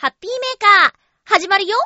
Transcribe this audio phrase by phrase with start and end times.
[0.00, 1.76] ハッピーメーカー、始まるよ。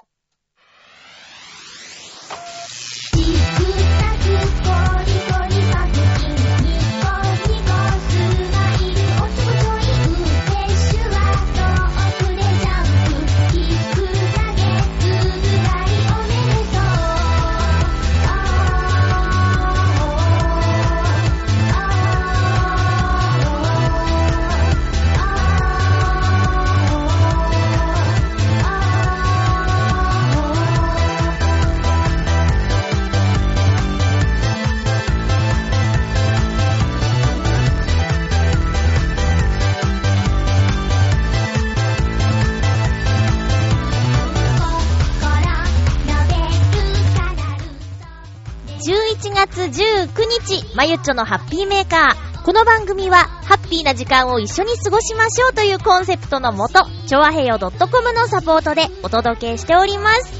[49.47, 52.45] 月19日、まゆっちょのハッピーメーカー。
[52.45, 60.33] この番組は、ハッピーな時間を一緒に過ごしましょうというコンセプトのもと、ちょわへよ .com のサポートでお届けしております。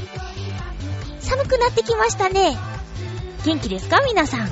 [1.19, 2.57] 寒くなってきましたね。
[3.45, 4.49] 元気ですか皆さん？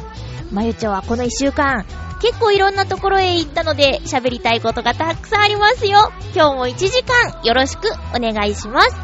[0.52, 1.86] まゆっちょはこの一週間、
[2.22, 6.12] 結構いろんなところへ行ったので、喋りたいことがたくさんありますよ。
[6.36, 8.96] 今日も1時間よろしくお願いします。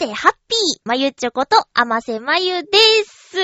[0.00, 2.68] して、ハッピーまゆちょこと、あませまゆで
[3.04, 3.36] す。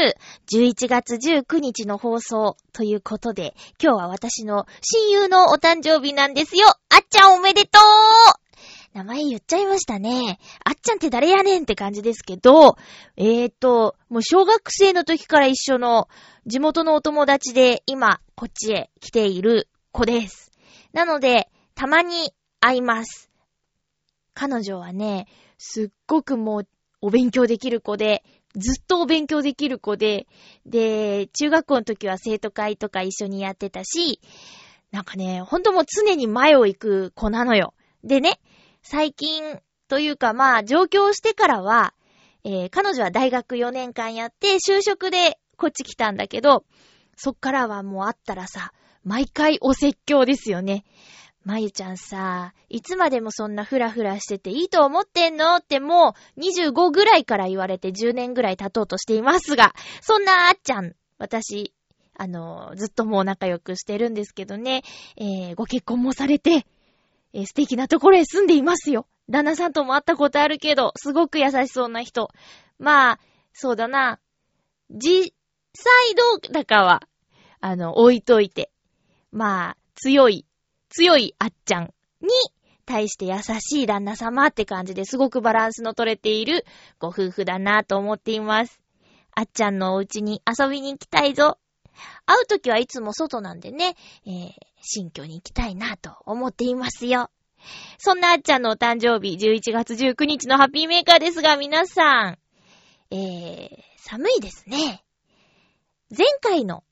[0.50, 6.68] 11月19日の放送ということで、今日は私の親友のお誕生日なんですよ。
[6.88, 10.38] あっちゃんおめでとう名前言っちゃいましたね。
[10.64, 12.78] あっちゃんって誰やねんって感じですけど、
[13.18, 16.08] えーと、もう小学生の時から一緒の
[16.46, 20.50] 地元のお友達で今こっちへ来ている子です。
[20.94, 23.30] なので、たまに会います。
[24.32, 25.26] 彼女はね、
[25.58, 26.68] すっごくもう
[27.00, 28.24] お勉強できる子で、
[28.56, 30.26] ずっとお勉強できる子で、
[30.64, 34.20] で、中学校の時は生徒会とか一緒にやってたし、
[34.90, 37.74] なんかね、ほんともう常に前を行く子なのよ。
[38.02, 38.40] でね、
[38.82, 41.92] 最近というかまあ上京してからは、
[42.44, 46.64] えー、彼女は大学4年間やって就職でこっち来たんだけど、
[47.16, 48.72] そっからはもう会ったらさ、
[49.04, 50.84] 毎回お説教ですよね。
[51.46, 55.54] まゆちゃんさ、いつまでもそんなふらふらしてていいと思ってんの？
[55.58, 61.72] ってもう25ぐらいから言われて10年ぐらい経とうとしていますが、そんなあっちゃん、私、
[62.18, 64.82] あの、ずっともう仲良くしてるんですけどね、
[65.16, 66.66] えー、ご結婚もされて、
[67.32, 69.06] えー、素敵なところへ住んでいますよ。
[69.28, 72.30] 旦那さんとも会ったことあるけど、すごく優しそうな人。
[72.80, 73.20] まあ、
[73.52, 74.18] そうだな。
[74.90, 75.32] 実
[75.74, 77.02] 際どうだかは、
[77.60, 78.72] あの、置いといて。
[79.30, 80.45] まあ、強い
[80.96, 81.92] 強いあっちゃん
[82.22, 82.28] に
[82.86, 86.64] 対して優しい旦那様って感じですごくバランスの取れている
[86.98, 88.80] ご夫婦だなと思っています。
[89.34, 91.58] あっちゃんのお家に遊びに行きたいぞ。
[92.24, 97.30] 会うときはいつも外なんでね、えー、新居に行きたいなと思っていますよ。
[97.98, 102.38] そんなあっちゃんのお誕生日、11月19日のハッピーメーカーですが、皆さん、
[103.10, 103.68] えー、
[103.98, 105.04] 寒いですね。
[106.16, 106.84] 前回の、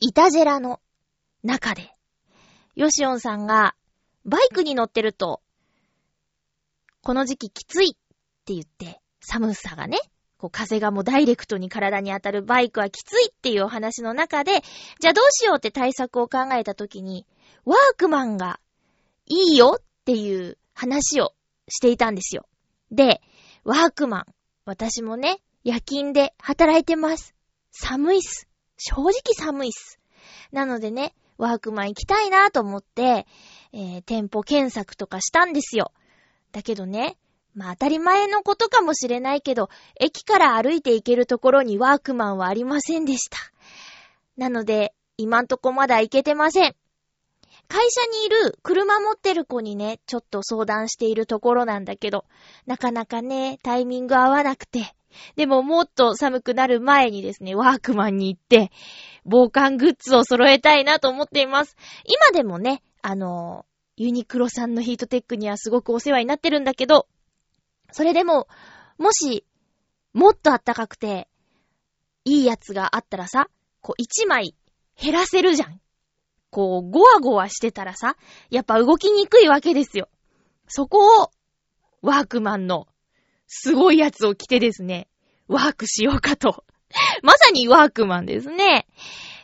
[0.00, 0.80] イタジェラの
[1.42, 1.90] 中で、
[2.74, 3.74] ヨシオンさんが、
[4.24, 5.42] バイクに乗ってると、
[7.02, 7.96] この時期きついっ
[8.44, 9.98] て言って、寒さがね、
[10.38, 14.62] こう風がもうダイレクトに体に当たるバイクはきついっていうお話の中で、
[15.00, 17.26] じゃあどうしようって対策を考えた時に、
[17.64, 18.58] ワークマンが
[19.26, 21.32] いいよっていう話を
[21.68, 22.46] していたんですよ。
[22.90, 23.20] で、
[23.64, 24.24] ワークマン、
[24.64, 27.34] 私もね、夜勤で働いてます。
[27.70, 28.48] 寒いっす。
[28.78, 30.00] 正直寒いっす。
[30.50, 33.26] なのでね、ワークマン行きたいなと思って、
[33.72, 35.90] えー、店舗検索とかしたんですよ。
[36.52, 37.16] だけどね、
[37.56, 39.68] まあ当たり前のことかもしれないけど、
[39.98, 43.38] 駅から歩いて行けるところにワークマンはありませんでした。
[44.36, 46.76] なので、今んとこまだ行けてません。
[47.66, 52.24] 会社にいる車持ってる子にね、ちょっと相談しているところなんだけど、
[52.66, 54.94] なかなかね、タイミング合わなくて。
[55.36, 58.70] でももっと寒くなる前にですね、ワークマンに行って、
[59.24, 61.76] 防寒グッズを揃えたいなと思っています。
[62.04, 63.66] 今でもね、あの、
[63.96, 67.06] ユニクロさんのヒートテックにはすごくお世話になってるんだけど、
[67.92, 68.48] それでも、
[68.98, 69.44] もし、
[70.12, 71.28] もっと暖かくて、
[72.24, 73.48] いいやつがあったらさ、
[73.80, 74.54] こう一枚
[74.96, 75.80] 減らせるじゃん。
[76.50, 78.16] こう、ゴワゴワしてたらさ、
[78.50, 80.08] やっぱ動きにくいわけですよ。
[80.68, 81.30] そこを、
[82.02, 82.86] ワークマンの、
[83.54, 85.08] すごいやつを着てですね、
[85.46, 86.64] ワークしようかと。
[87.22, 88.86] まさにワークマンですね。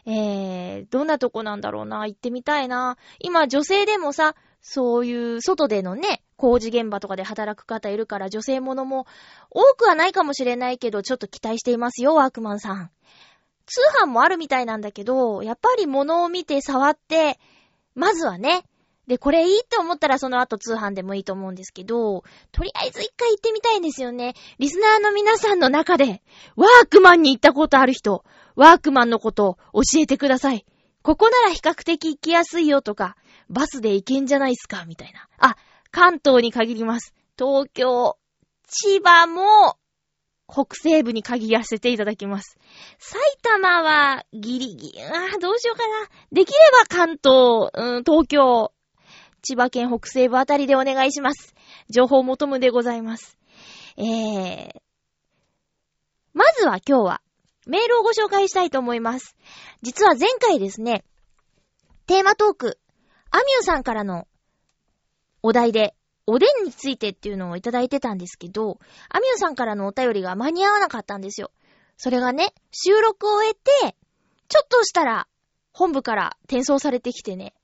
[0.07, 2.97] えー、どんなとこなんだろうな、行ってみたいな。
[3.19, 9.07] 今女性でもさ、そういう外でのね、工事現場とかで働く方いるから女性ものも
[9.51, 12.91] 多くはないかもしれないけど、ちょっと期待していますよ、ワークマンさん。
[13.67, 17.39] 通販もあるみたいなんだけど、やっぱり物を見て触って、
[17.95, 18.65] まずはね、
[19.09, 22.23] で、これいいって思ったらその後通販でもいいと思うんですけど、
[22.53, 24.35] とりあえず一回行ってみたいんですよね。
[24.59, 26.23] リスナーの皆さんの中で、
[26.57, 28.23] ワークマンに行ったことある人、
[28.55, 30.67] ワークマンのことを教えてください。
[31.03, 33.17] ここなら比較的行きやすいよとか、
[33.49, 35.27] バスで行けんじゃないすかみたいな。
[35.39, 35.57] あ、
[35.91, 37.15] 関東に限ります。
[37.39, 38.19] 東京、
[38.67, 39.79] 千葉も、
[40.51, 42.59] 北西部に限らせていただきます。
[42.99, 46.09] 埼玉はギリギリ、ああ、どうしようかな。
[46.33, 48.73] できれば関東、うん、東京、
[49.49, 51.55] 千葉県北西部あたりでお願いします。
[51.89, 53.39] 情報求むでございます。
[53.97, 54.71] えー、
[56.35, 57.23] まずは今日は
[57.67, 59.39] メールをご紹介したいと思います。
[59.81, 61.03] 実は前回ですね、
[62.05, 62.79] テーマトーク、
[63.31, 64.29] アミューさんからの
[65.43, 65.95] お題で
[66.27, 68.79] おでんについてっていうのをいただいてたんですけど、
[69.09, 71.53] アミューさんからのお便りが間に合わなかったんですよ。
[71.97, 73.97] それがね、収録を終えて、
[74.49, 75.27] ちょっとしたら、
[75.73, 77.55] 本部から転送されてきてね。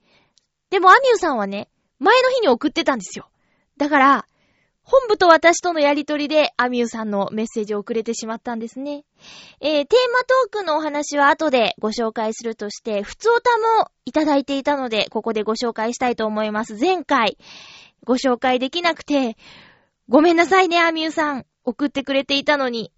[0.71, 1.69] でもアミューさんはね、
[2.05, 3.29] 前の日に送ってたんですよ。
[3.77, 4.27] だから、
[4.83, 9.05] 本部と私とのやりとりでアミューさんのメッセージを送れてしまったんですね。
[9.61, 16.77] えー、テーマトークのお話は後でご紹介するとして、普通歌もいただいていたので、ここでご紹介したいと思います。
[16.79, 17.39] 前回、
[18.05, 19.39] ご紹介できなくて、
[20.09, 21.47] ごめんなさいね、アミューさん。
[21.65, 22.93] 送ってくれていたのに、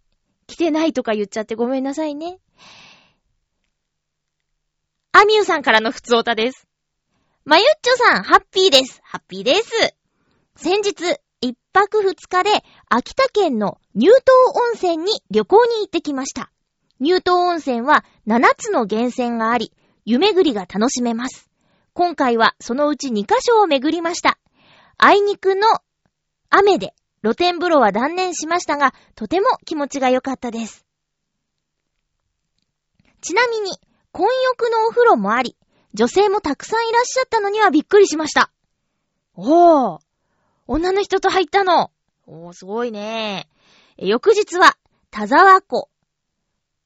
[0.49, 2.41] 来てないとか言っちゃってごめんなさいね。
[5.13, 6.67] アミューさんからの普通歌です。
[7.49, 9.01] まゆっちょさん、ハッピーです。
[9.05, 9.95] ハッピーです。
[10.57, 12.51] 先日、一泊二日で
[12.89, 14.33] 秋田県の乳頭
[14.65, 16.51] 温泉に旅行に行ってきました。
[17.01, 19.73] 乳頭温泉は7つの源泉があり、
[20.05, 21.49] 湯巡りが楽しめます。
[21.93, 24.41] 今回はそのうち2カ所を巡りました。
[24.99, 25.69] あいにくの
[26.51, 30.85] 雨で露天風呂は断念しましたが、とても気持ちが良かったです。
[33.21, 33.79] ちなみに、
[34.11, 35.57] 混浴のお風呂もあり、
[35.97, 38.53] 女性もたくさんいらっしゃったのにはびっくりしました。
[39.35, 39.99] おー、
[40.67, 41.91] 女の人と入ったの。
[42.27, 43.49] おー、すごいね。
[43.97, 44.77] 翌日は、
[45.11, 45.89] 田沢湖。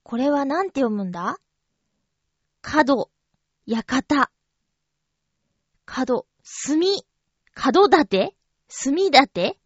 [0.05, 1.39] これはなんて読むんだ？
[2.63, 3.11] 角、
[3.67, 4.31] 館。
[5.87, 7.05] 角、墨、
[7.53, 8.37] 角立て
[8.69, 9.59] 墨立て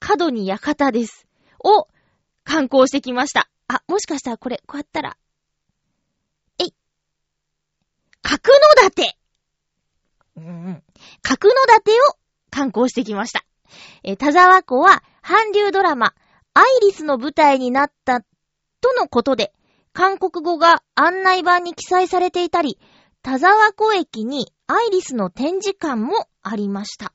[0.00, 1.28] 角に館です。
[1.62, 1.86] を
[2.42, 3.48] 観光してきました。
[3.68, 5.16] あ、もしかしたらこれ、こうやったら。
[6.58, 6.74] えい。
[8.28, 9.16] 角の立て
[10.36, 10.82] うん。
[11.22, 11.94] 角の立てを
[12.50, 13.42] 観光してきました。
[14.04, 16.12] え田沢湖は韓流ドラマ、
[16.52, 18.20] アイリスの舞台になった
[18.82, 19.54] とのことで、
[19.94, 22.78] 韓国語が案内板に記載されていたり、
[23.22, 27.14] 田沢湖駅にアイリスの展示館もありました。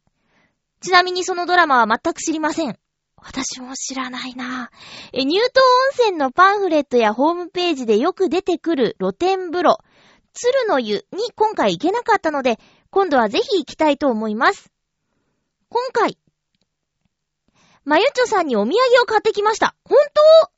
[0.81, 2.79] ちなみにそのドラマは全く知りません。
[3.17, 4.71] 私も知らないな
[5.13, 9.77] え、乳頭温泉のパンフレットやホームページでよく出てくる露天風呂、
[10.33, 12.59] 鶴の湯に今回行けなかったので、
[12.89, 14.71] 今度はぜひ行きたいと思います。
[15.69, 16.17] 今回、
[17.85, 19.75] まゆちょさんにお土産を買ってきました。
[19.83, 20.51] 本当？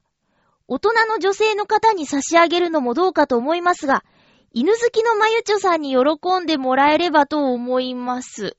[0.67, 4.03] 大人の女性の方に差し上げるのもどうかと思いますが、
[4.51, 8.57] 犬好きのまゆちょさんに喜んでもらえればと思います。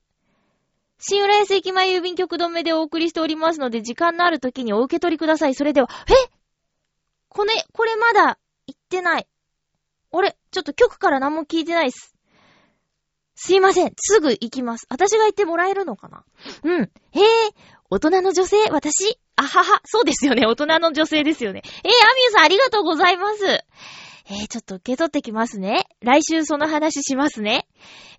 [0.99, 5.55] 新浦安駅前郵便局止めでお送りしておりますので、時間のある時にお受け取りください。
[5.55, 6.31] それでは、え？
[7.29, 9.27] これ、これまだ行ってない。
[10.11, 12.13] あれちょっと局から何も聞いてないっす。
[13.35, 13.93] すいません。
[13.97, 14.87] すぐ行きます。
[14.89, 16.23] 私が行ってもらえるのかな？
[16.63, 16.81] うん。
[16.83, 17.23] へえ、
[17.89, 19.19] 大人の女性、私？
[19.35, 20.47] あはは、そうですよね。
[20.47, 21.61] 大人の女性ですよね。
[21.63, 23.45] えー、アミューさんありがとうございます。
[24.29, 25.85] えー、ちょっと受け取ってきますね。
[26.01, 27.67] 来週その話しますね。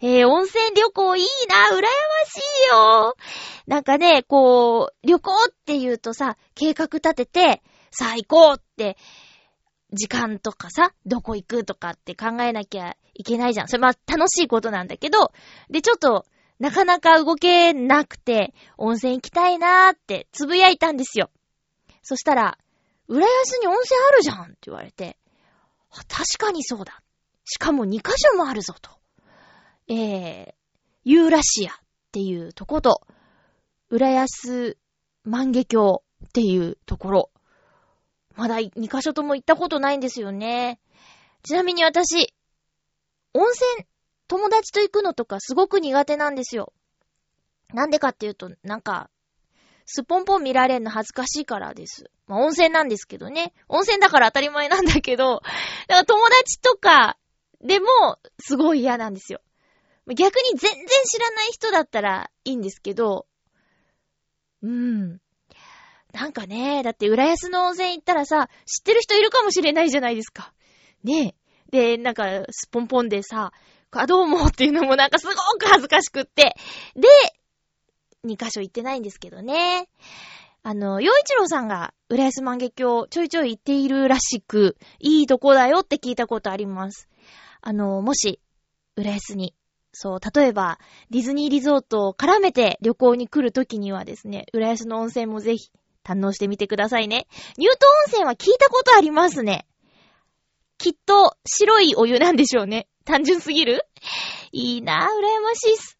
[0.00, 3.16] えー、温泉旅行いいな、羨ましいよ。
[3.66, 8.96] なんかね、こう、旅行って言うとさ、計画立てて、さあ行こうって、
[9.92, 13.68] 時間とかさ、どこ行くとかって考えなきゃいけないじゃん。
[13.68, 15.32] それまあ楽しいことなんだけど、
[15.70, 16.26] で、ちょっと、
[16.58, 21.30] なかなか動けなくて、温泉行きたいなーってつぶやいたんですよ。
[22.02, 22.58] そしたら、
[23.06, 25.18] 浦安に温泉あるじゃんって言われて、
[26.08, 27.02] 確かにそうだ。
[27.44, 28.90] しかも2カ所もあるぞと。
[29.88, 30.54] えー、
[31.04, 31.74] ユーラシアっ
[32.12, 33.06] ていうとこと、
[33.88, 34.76] 浦安
[35.24, 37.30] 万華鏡っていうところ。
[38.38, 40.78] まだ2カ所とも行ったことないんですよね。
[41.42, 42.32] ちなみに私、
[43.34, 43.86] 温泉、
[44.28, 46.72] 友達と行くのとかすごく苦手なんですよ。
[47.74, 49.10] なんでかっていうと、なんか、
[49.86, 52.12] すっぽんぽん見られんの恥ずかしいからです。
[52.28, 53.52] まあ、温泉なんですけどね。
[53.66, 55.40] 温泉だから当たり前なんだけど、
[55.88, 57.18] だから友達とか
[57.60, 57.86] でも
[58.38, 59.40] すごい嫌なんですよ。
[60.06, 63.26] 逆に全然知らない人だったらいいんですけど、
[64.62, 65.20] うん。
[66.18, 70.52] なんかね、だって浦安の温泉行ったらさ、知ってる人いるかもしれないじゃないですか。
[71.04, 71.36] ね
[71.70, 71.96] え。
[71.96, 73.52] で、なんか、すっぽんぽんでさ、
[73.92, 76.56] あ、どうもっていうのもなんかすごく恥ずかしくって。
[76.96, 77.08] で、
[78.26, 79.88] 2カ所行ってないんですけどね。
[80.64, 87.08] あの、洋一郎さんが浦安万華鏡ちょいちょい行っているらしく、いいとこだよって聞いたことあります。
[87.60, 88.40] あの、もし、
[88.96, 89.54] 浦安に、
[89.92, 95.70] そう、例えば、ディズニーリゾートを絡めて旅行に来るときにはですね、浦安の温泉もぜひ
[96.08, 97.26] 堪能してみてくださいね。
[97.58, 99.66] ニュート温泉は聞いたことありますね。
[100.78, 102.88] きっと白いお湯なんでしょうね。
[103.04, 103.82] 単純すぎる？
[104.52, 105.98] いいなぁ、羨ましいっす。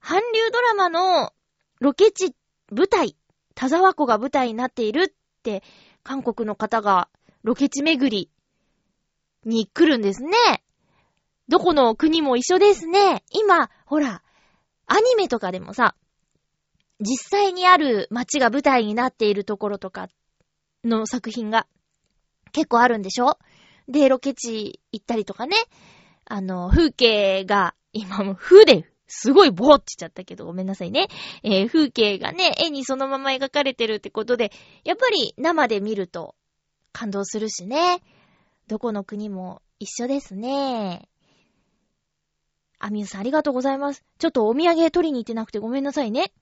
[0.00, 1.32] 韓流ドラマの
[1.80, 2.34] ロケ地、
[2.70, 3.16] 舞台、
[3.54, 5.62] 田沢湖が舞台になっているって、
[6.04, 7.08] 韓国の方が
[7.42, 8.30] ロケ地巡り
[9.44, 10.62] に来るんですね。
[11.48, 13.24] どこの国も一緒ですね。
[13.30, 14.22] 今、ほら、
[14.86, 15.96] アニメとかでもさ、
[17.02, 20.08] 実際にある街が舞台になっているところとか
[20.84, 21.66] の作品が
[22.52, 23.38] 結構あるんでしょ？
[23.88, 25.56] で、ロケ地行ったりとかね。
[26.24, 31.08] あの、風景が、今も風ですごいボーって言っちゃったけど、ごめんなさいね。
[31.42, 34.52] えー、風景がね、絵にそのまま描かれてるってことで、
[34.84, 36.36] やっぱり生で見ると
[36.92, 38.02] 感動するしね。
[38.68, 41.08] どこの国も一緒ですね。
[42.78, 44.04] アミューさんありがとうございます。
[44.18, 46.32] ちょっとお土産取りに行ってなくてごめんなさいね。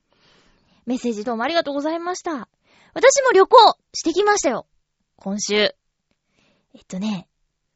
[0.90, 2.49] メッセージどうもありがとうございました。
[2.94, 3.56] 私も旅行
[3.94, 4.66] してきましたよ。
[5.14, 5.54] 今週。
[5.54, 5.76] え
[6.78, 7.28] っとね、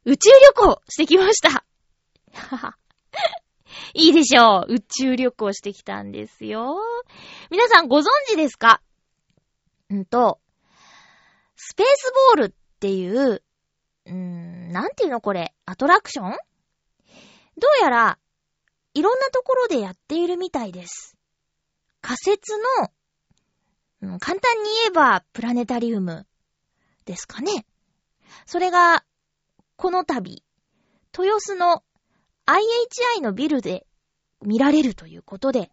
[0.04, 1.64] 宇宙旅行してきました。
[2.32, 2.76] は は
[3.94, 4.72] いいでしょう。
[4.74, 6.76] 宇宙旅行してきたんですよ。
[7.52, 8.82] 皆さんご存知ですか？
[9.90, 10.40] うんと、
[11.54, 13.44] スペースボールっていう、
[14.06, 14.12] うー、
[14.72, 16.32] なんていうのこれ、アトラクション？
[16.32, 18.18] どうやら、
[18.92, 21.16] いろんなところでやっているみたいです。
[22.00, 22.90] 仮設の、
[24.20, 26.26] 簡単に言えば、プラネタリウム
[27.04, 27.66] ですかね。
[28.46, 29.04] それが、
[29.76, 30.42] この度、
[31.16, 31.82] 豊洲の
[32.46, 33.86] IHI のビルで
[34.42, 35.70] 見られるということで、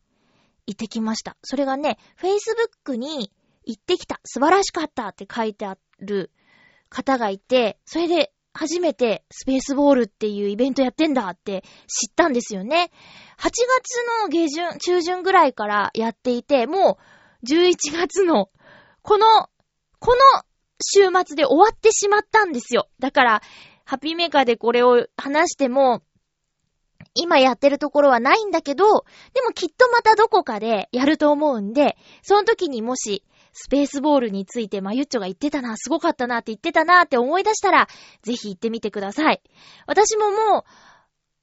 [0.68, 1.38] 行ってきました。
[1.44, 3.32] それがね、Facebook に
[3.64, 6.32] 行ってきた、素晴らしかったって書いてある
[6.90, 12.92] 方がいて、それで初めてスペースボールっていうイベントやってんだって知ったんですよね。
[13.38, 13.60] 8月
[14.24, 18.50] の下旬、中旬ぐらいからやっていて、もう11月の
[19.02, 19.26] この、
[20.00, 20.44] この
[20.82, 22.88] 週末で終わってしまったんですよ。
[23.00, 23.42] だから、
[23.86, 26.02] ハッピーメーカーでこれを話しても、
[27.14, 37.88] 今やってるところはないんだけど、でもきっとまたどこかでやると思うんで、その時にもし、スペースボールについてまゆっちょが言ってたな、すごかったなって言ってたなって思い出したら、
[38.22, 39.42] ぜひ行ってみてください。
[39.88, 40.64] 私ももう、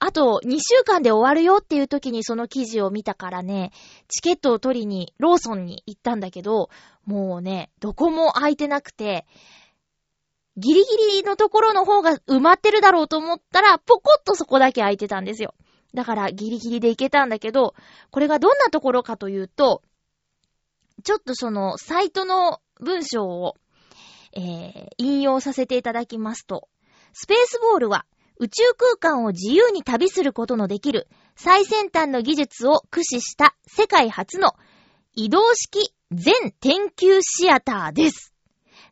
[0.01, 3.73] あと2週間で終わるよっていう時にその記事を見たからね、
[4.09, 6.71] チケットを取りにローソンに行ったんだけど、
[7.05, 9.27] もうね、どこも空いてなくて、
[10.57, 10.87] ギリギ
[11.19, 15.55] リのところの方が埋まってるだろうと思ったら、ポコッとそこだけ空いてたんですよ。
[15.95, 17.75] だからギリギリで行けたんだけど、
[18.11, 19.83] これがどんなところかというと、
[21.03, 23.57] ちょっとそのサイトの文章を、
[24.33, 26.69] えー、引用させていただきますと、
[27.13, 28.05] スペースボールは
[28.41, 34.55] 宇宙空間を自由に旅することのできる最先端の技術を駆使した世界初の
[35.15, 38.33] 移動式全天球シアターです。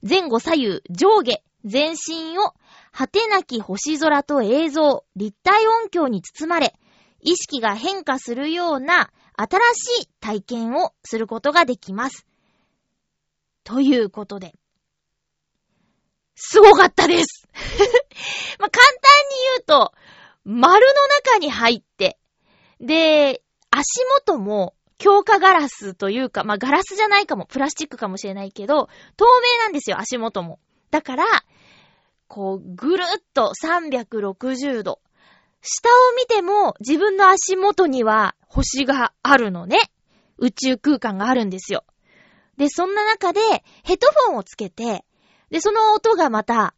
[0.02, 2.54] 前後左右、上下、全身を
[2.92, 6.74] 果てなき星空と映像、立体音響に包まれ、
[7.20, 9.60] 意識が変化するような新
[10.00, 12.26] しい体験をすることができます。
[13.64, 14.54] ということで。
[16.36, 17.35] すごかったです
[18.58, 19.92] まあ、簡単に言うと
[20.44, 22.18] 丸の中に入って、
[22.80, 29.24] で、足元も強化ガラスというか、まあ、ガラスじゃないかも、プラスチックかもしれないけど、透
[29.58, 30.60] 明なんですよ、足元も。
[30.90, 31.24] だから、
[32.28, 35.00] こう、ぐるっと360度。
[35.62, 39.78] 下を見ても自分の足元には星があるのね。
[40.38, 41.84] 宇宙空間があるんですよ。
[42.56, 43.40] で、そんな中で
[43.82, 45.04] ヘッドフォンをつけて、
[45.50, 46.75] で、その音がまた、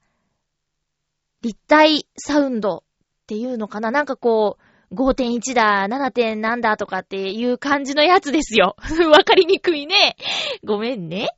[1.42, 2.82] 立体サウンドっ
[3.26, 3.90] ていうのかな？
[3.90, 4.58] なんかこ
[4.90, 6.10] う、5.1だ、7.
[6.12, 8.74] 点なんだとかっていう感じのやつですよ。
[9.10, 10.16] わかりにくいね。
[10.64, 11.28] ごめんね。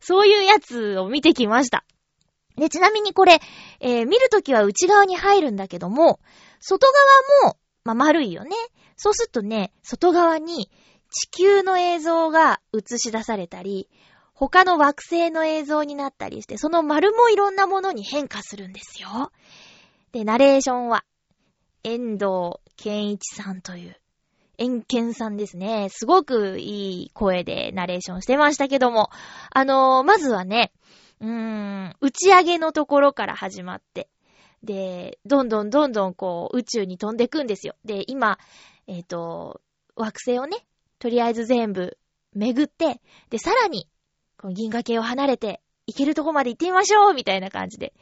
[0.00, 1.84] そういうやつを見てきました。
[2.56, 3.40] で、ちなみにこれ、
[3.80, 6.20] えー、見るときは内側に入るんだけども、
[6.60, 6.86] 外
[7.42, 8.56] 側も、まあ、丸いよね。
[8.96, 10.70] そうするとね、外側に
[11.10, 13.88] 地球の映像が映し出されたり、
[14.32, 19.32] 他の惑星の映像になったりして、その丸もいろんなものに変化するんですよ。
[20.16, 21.04] で、ナレーションは、
[21.84, 24.00] 遠藤健一さんという、
[24.56, 25.88] 遠健さんですね。
[25.90, 29.10] すごくいい声でナレーションしてましたけども、
[29.50, 30.72] あのー、まずはね、
[31.20, 34.08] うーん、打ち上げのところから始まって、
[34.62, 37.74] で、どんどんどんどんこう宇宙に飛んでくんですよ。
[37.84, 38.38] で、今、
[38.86, 39.60] えっ、ー、と、
[39.96, 40.66] 惑星をね、
[40.98, 41.98] とりあえず全部
[42.32, 43.86] 巡って、で、さらに、
[44.38, 47.92] この銀河系を離れて、行けるとこまで行ってみましょうみたいな感じで、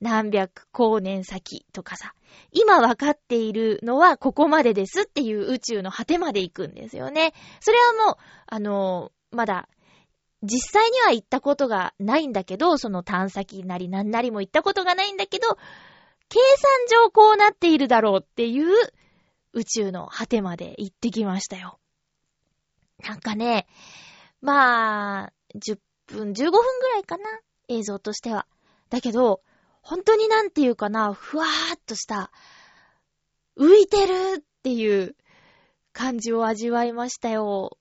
[0.00, 2.14] 何百光年先とかさ、
[2.52, 7.32] 今わかっているのはここまでですっていう宇宙の果てまで行くんですよね。
[7.60, 9.68] それはもう、あのまだ
[10.42, 15.56] 実際には行ったことがないんだけど、その探査機なり何なりも行ったことがないんだけど、
[16.28, 16.38] 計
[16.88, 18.68] 算上こうなっているだろうっていう
[19.52, 21.78] 宇宙の果てまで行ってきましたよ。
[23.02, 23.66] なんかね、
[24.42, 27.24] まあ、10分、15分ぐらいかな？
[27.68, 28.46] 映像としては。
[28.90, 29.40] だけど、
[29.84, 32.30] 本当になんていうかな、ふわーっとした、
[33.58, 35.14] 浮いてるっていう
[35.92, 37.76] 感じを味わいましたよ。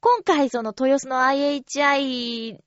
[0.00, 2.58] 今回その豊洲の IHI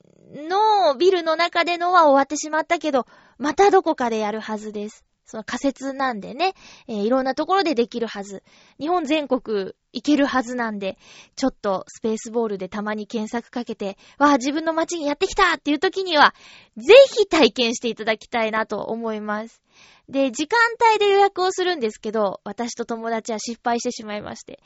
[0.49, 3.07] のビルの中でのは終わってしまったけど、
[3.37, 5.05] またどこかでやるはずです。
[5.25, 6.53] その仮説なんでね、
[6.87, 8.43] えー、いろんなところでできるはず。
[8.77, 10.97] 日本全国行けるはずなんで、
[11.35, 16.33] ちょっとスペースボールでたまに検索かけて、わあ、自分の街にやってきたっていう時には、
[16.75, 19.61] ぜひ体験していただきたいなと思います。
[20.09, 20.59] で、時間
[20.91, 24.59] 帯で予約をするんですけど、私と友達は失敗してしまいまして。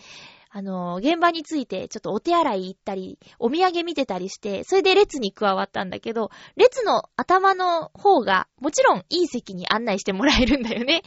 [0.50, 11.04] あの、現場についてちょっとお手洗い行ったり、お土産見てたりして、それで列に加わったんだけど、列の頭の方が、もちろんいい席に案内してもらえるんだよね。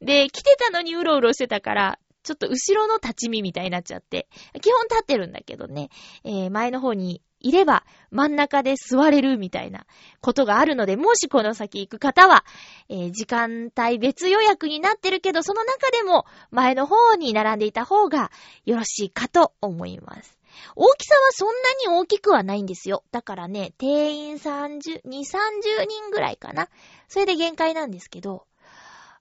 [0.00, 4.28] で、来てたのにうろうろしてたから、ちょっと後ろの立ち見みたいになっちゃって、
[4.60, 5.90] 基本立ってるんだけどね、
[6.24, 9.86] えー、前の方にいれば真ん中で座れるみたいな
[10.22, 12.44] ことがあるので、もしこの先行く方は、
[12.88, 18.32] えー、時間帯別予約になってるけど、その中でも前の方に並んでいた方が
[18.64, 20.38] よろしいかと思います。
[20.74, 21.52] 大きさはそんな
[21.94, 23.04] に大きくはないんですよ。
[23.12, 26.70] だからね、定員30、2、30人ぐらいかな。
[27.08, 28.46] それで限界なんですけど、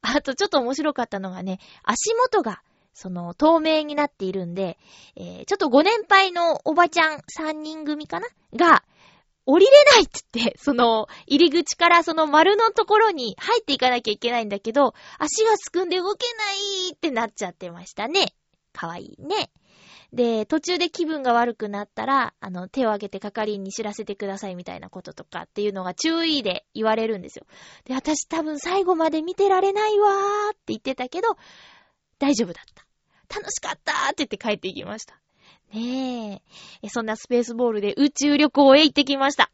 [0.02, 2.62] あとちょっと面白かったのがね、足元が
[2.94, 4.78] その、透明になっているんで、
[5.16, 8.28] えー、ちょっとご年配のおばちゃん3人組かな？
[8.56, 8.84] が、
[9.46, 18.34] 降りれないって言って、 その、入り口からその丸のところに入っていかなきゃいけないんだけど、足がすくんで動けないってなっちゃってましたね。
[18.72, 19.52] かわいいね。
[20.14, 27.48] で、途中で気分が悪くなったら、あの、手を挙げて係員に知らせてくださいみたいなこととかっていうのが注意で言われるんですよ。
[27.86, 31.36] で、私多分最後まで見てられないわーって言ってたけど、
[32.20, 32.83] 大丈夫だった。
[33.36, 35.16] 楽しかったって言って帰っていきました。
[35.74, 36.42] ね
[36.84, 36.90] え。
[36.90, 39.50] そんなスペースボールで宇宙旅行へ行ってきました。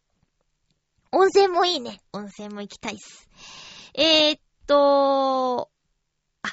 [1.11, 2.01] 温泉もいいね。
[2.11, 3.29] 温泉も行きたいっす。
[3.93, 5.69] えー、っと、
[6.43, 6.49] あ、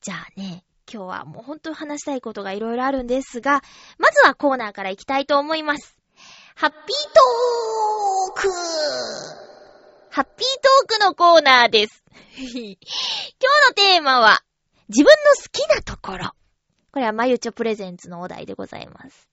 [0.00, 3.62] じゃあね、今日はもうほんと話したいことがいろいろあるんですが、
[3.98, 5.98] まずはコーナーから行きたいと思います。
[6.54, 8.48] ハッピートーク
[10.10, 10.46] ハッピー
[10.88, 12.02] トークのコーナーです。
[12.38, 12.78] 今日
[13.68, 14.42] のテーマは、
[14.88, 16.32] 自分の好きなところ。
[16.92, 19.28] これはまゆちょプレゼンツのお題でございます。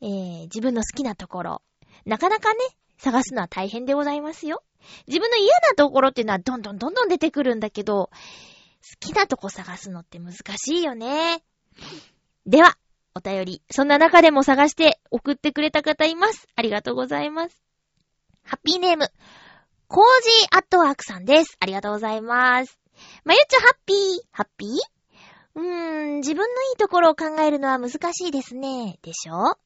[0.00, 1.62] えー、自分の好きなところ。
[2.04, 2.60] なかなかね、
[2.98, 4.62] 探すのは大変でございますよ。
[5.06, 8.12] 自分の嫌なところっていうのはどんどんどんどん出てくるんだけど、好
[9.00, 11.42] きなとこ探すのって難しいよね。
[12.46, 12.76] では、
[13.14, 16.46] お便り、そんな中でも探して送ってくれた方います。
[16.54, 17.62] ありがとうございます。
[18.44, 19.10] ハッピーネーム、
[19.88, 21.56] コージーアットワークさんです。
[21.60, 22.78] ありがとうございます。
[23.24, 23.96] まゆちょハッピー、
[24.30, 24.97] ハッピー？
[25.58, 28.98] うーん、自分のいいところを考えるのは難しいですね。
[29.02, 29.34] でしょ？
[29.34, 29.58] あ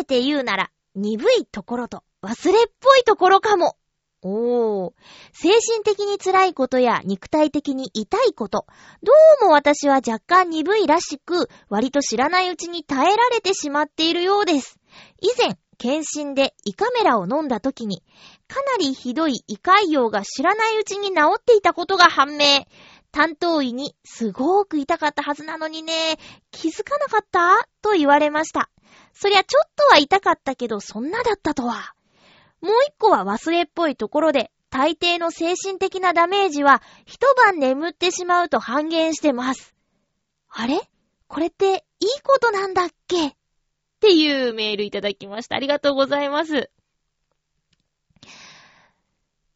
[0.00, 3.76] えて言うなら、鈍いところと忘れっぽいところかも。
[4.22, 4.92] おー。
[5.32, 8.66] 精神的に辛いことや肉体的に痛いこと、
[9.04, 14.80] どうも私は若干鈍いらしく、割と知らないうちに耐えられてしまっているようです。
[15.20, 18.02] 以前、検診で胃カメラを飲んだ時に、
[18.48, 22.64] かなりひどい胃潰瘍が知らないうちに治っていたことが判明。
[23.10, 26.18] 担当医にすごーく痛かったはずなのにね、
[26.50, 27.68] 気づかなかった？
[27.82, 28.70] と言われました。
[29.14, 31.94] そりゃちょっとは痛かったけど、そんなだったとは。
[32.60, 39.74] もう一個は忘れっぽいところで、大抵の精神的なダメージは一晩眠ってしまうと半減してます。
[40.50, 40.80] あれ？
[41.26, 43.28] これっていいことなんだっけ？
[43.28, 43.32] っ
[44.00, 45.56] ていうメールいただきました。
[45.56, 46.70] ありがとうございます。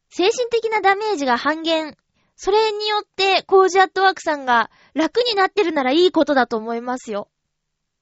[0.09, 1.95] 精神的なダメージが半減。
[2.43, 7.29] それによって、コージアットワークさんが楽になってるならいいことだと思いますよ。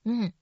[0.04, 0.34] うん。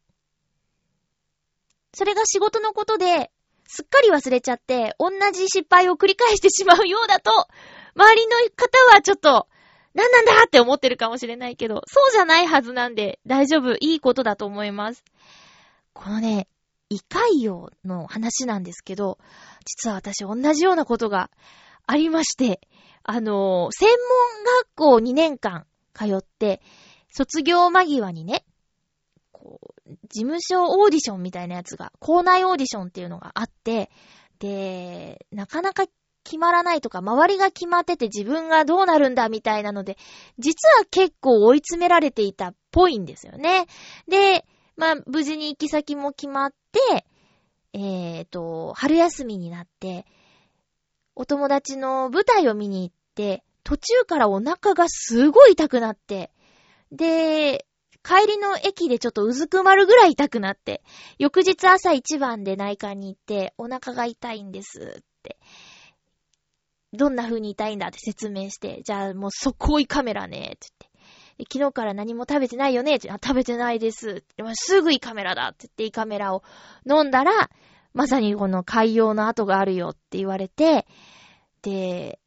[1.94, 3.30] それが仕事のことで、
[3.68, 7.30] すっかり忘れちゃって、同じ失敗を繰り返してしまうようだと、
[7.94, 9.50] 周りの方はちょっと、
[9.94, 15.04] なんなんだって思ってるかもしれないけど、そうじゃないはずなんで、大丈夫、いいことだと思います。
[15.92, 16.48] このね、
[16.90, 19.18] 胃潰瘍の話なんですけど、
[19.66, 21.30] 実は私同じようなことが
[21.90, 22.62] ありまして、
[23.02, 26.62] あの、専門学校2年間通って、
[27.12, 28.46] 卒業間際にね、
[29.32, 33.90] こう、事務所オーディションみたいなやつが、校内オーディションっていうのがあって、
[34.38, 35.86] で、なかなか
[36.24, 39.98] 決まらないとか、周りが決まってて自分がどうなるんだみたいなので、
[40.38, 43.66] 実は結構追い詰められていたっぽいんですよね。
[44.08, 44.46] で、
[44.78, 47.08] まあ、無事に行き先も決まって、
[47.74, 50.06] えっ、ー、と、春休みになって、
[51.20, 56.32] お友達の舞台を見に行って、途中からお腹がすごい痛くなって、
[56.94, 57.66] で、
[58.04, 60.82] 帰りの駅でちょっとうずくまるぐらい痛くなって、
[61.18, 65.38] 翌日朝一番で内科に行って、お腹が痛いんですって。
[66.94, 70.70] どんな風に痛いんだって説明して、じゃあもう速攻胃カメラね、って
[71.38, 71.54] 言って。
[71.54, 74.24] 昨日から何も食べてないよねあ、食べてないです。
[74.54, 76.44] すぐ胃カメラだって言って胃カメラを
[76.90, 77.50] 飲んだら、
[78.00, 80.88] まさにこの海洋の跡があるよって言われて、
[81.64, 82.18] で、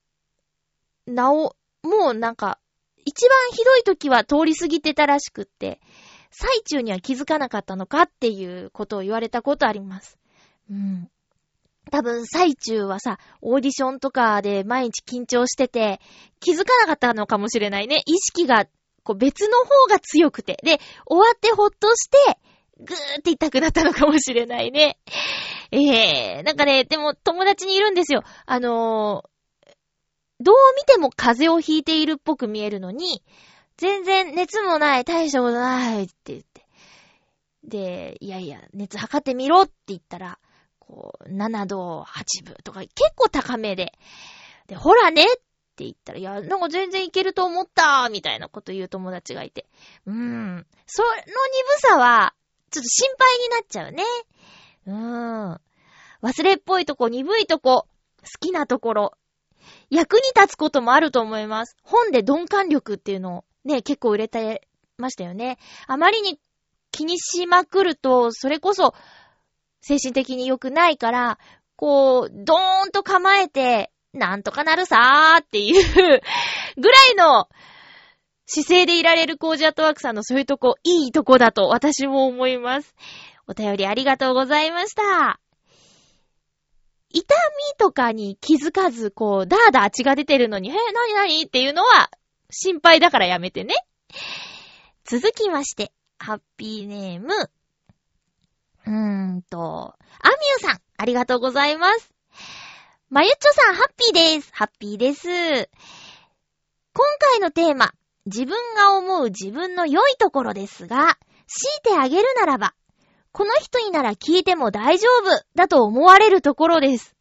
[1.07, 2.59] なお、もうなんか、
[3.07, 5.81] 一番ひどい時は通り過ぎてたらしくって、
[6.31, 10.19] 最中には気づかなかったのかっていうことを言われたことあります。
[10.71, 11.11] うん。
[11.91, 16.03] 多分、最中はさ、オーディションとかで毎日緊張してて、
[16.39, 18.03] 気づかなかったのかもしれないね。
[18.05, 18.67] 意識が、
[19.05, 20.59] こう別の方が強くて。
[20.63, 22.19] で、終わってほっとして、
[22.85, 24.99] ぐーって痛くなったのかもしれないね。
[25.71, 28.23] ええー、なんかね、でも友達にいるんですよ。
[28.47, 29.25] あの
[30.41, 33.23] どう見ても風邪をひいているっぽく見えるのに、
[33.77, 36.67] 全然熱もない、大したことないって言って。
[37.65, 40.39] で、いやいや、熱測ってみろって言ったら、
[40.79, 43.93] こう、7度8分とか結構高めで、
[44.67, 45.27] で、ほらねっ
[45.77, 49.67] て言ったら、いや、なんか全然いけると思ったみたいなこと言う友達がいて。
[50.07, 50.67] うーん。
[50.87, 51.27] その鈍
[51.79, 52.35] さは、
[52.73, 54.03] ちょっと心配になっちゃうね。
[54.87, 55.61] うーん。
[56.23, 57.87] 忘れっぽいとこ、鈍いとこ、
[58.23, 59.13] 好きなところ、
[59.91, 61.77] 役に立つこともあると思います。
[61.83, 65.59] 本で鈍感力っていうのをね、結構売れてましたよね。
[65.87, 66.41] あまりに
[66.91, 68.95] 気にしまくると、それこそ
[69.81, 71.39] 精神的に良くないから、
[71.77, 76.21] こう、ドーンと構えて、なんとかなるさーっていう
[76.77, 77.49] ぐらいの
[78.55, 82.95] 姿勢でいられるコージアットワークさんのそういうとこ、いいとこだと私も思います。
[83.47, 85.41] お便りありがとうございました。
[87.09, 92.11] 痛みとかに気づかず、こう、ダーダー血が出てるのに、え、なになにっていうのは、
[92.51, 93.75] 心配だからやめてね。
[95.05, 97.33] 続きまして、ハッピーネーム。
[97.35, 98.91] うー
[99.37, 102.13] んと、アミューさん、ありがとうございます。
[103.09, 104.51] まゆっちょさん、ハッピーです。
[104.53, 105.27] ハッピーです。
[105.29, 107.93] 今回のテーマ、
[108.27, 112.75] 自分が思う自分の良いところですが、強いてあげるならば、
[113.33, 117.17] この人になら聞いても大丈夫だと思われるところです。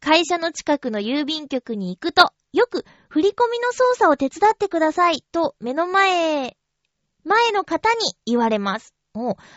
[0.00, 6.56] 会社の近くの郵便局に行くと、よく振り込みの操作を手伝ってくださいと目の前、
[7.24, 8.94] 前の方に言われます。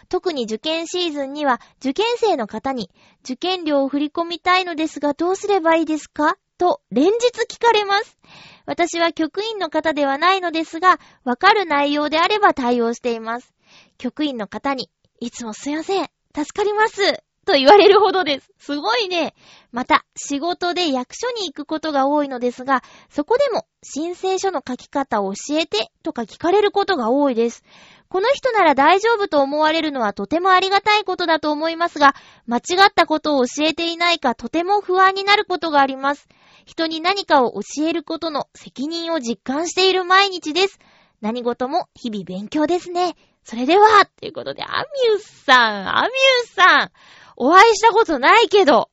[0.09, 2.89] 特に受験シーズンには受験生の方に
[3.23, 6.37] 受験料を振り込みたいのですがどうすればいいですか？
[6.63, 7.11] と連日
[7.49, 8.17] 聞かれます。
[8.65, 13.53] 私は局員の方ではないのですが、わかる内容であれば対応しています。
[13.97, 16.07] 局員の方にいつもすいません。
[16.33, 17.21] 助かります。
[17.45, 18.49] と言われるほどです。
[18.57, 19.35] すごいね。
[19.73, 27.63] また、仕事で役所に行くことが多いのですが、そこでも申請書の書き方を教えてとか聞かれることが多いです。
[28.07, 36.29] この人なら大丈夫と思われるのはとてもありがたいことだと思いますが、間違ったことを教えていないかとても不安になることがあります。
[36.65, 40.79] 人に何かを教えることの責任を実感している毎日です。
[41.21, 43.15] 何事も日々勉強ですね。
[43.43, 46.91] それでは、ということで、アミューさん、アミューさん、
[47.35, 48.89] お会いしたことないけど、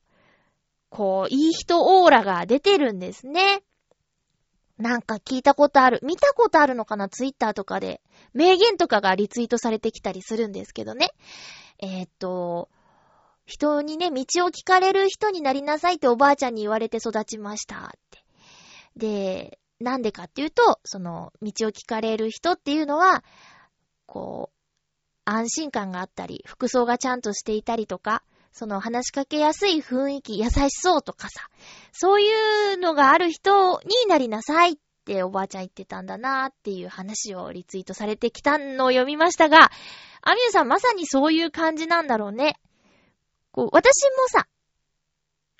[0.89, 3.63] こう、いい人オーラが出てるんですね。
[4.77, 5.99] なんか聞いたことある。
[6.03, 8.01] 見たことあるのかなツイッターとかで。
[8.33, 11.11] 名言とかがリツイートされてきたりするんですけどね。
[11.79, 12.69] えー、っと、
[13.51, 18.23] 人にね、道を聞かれる人になりなさいっておばあちゃんに言われて育ちましたって。
[18.95, 23.23] で、なんでかっていうと、その、道を聞かれる人っていうのは、
[24.05, 24.61] こう、
[25.25, 31.49] 安心感があったり、服装がちゃんとしていたりとか、その話しかけやすい雰囲気、優しそうとかさ、
[31.91, 39.71] そういうのがある人になりなさいっておばあちゃん言ってたんだなっていう話をリツイートされてきたのを読みましたが、
[40.21, 42.59] アミューさんまさにそういう感じなんだろうね。
[43.51, 44.47] こう、私もさ、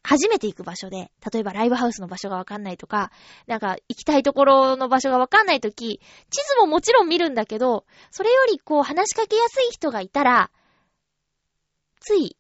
[0.04, 3.12] 初めて行く場所で、例えばライブハウスの場所がわかんないとか、
[3.48, 6.00] なんか行きたいところの場所がわかんないとき、
[6.30, 10.52] 地図ももちろん見るんだけど、それよりこう話しかけやすい人がいたら、
[12.00, 12.36] つい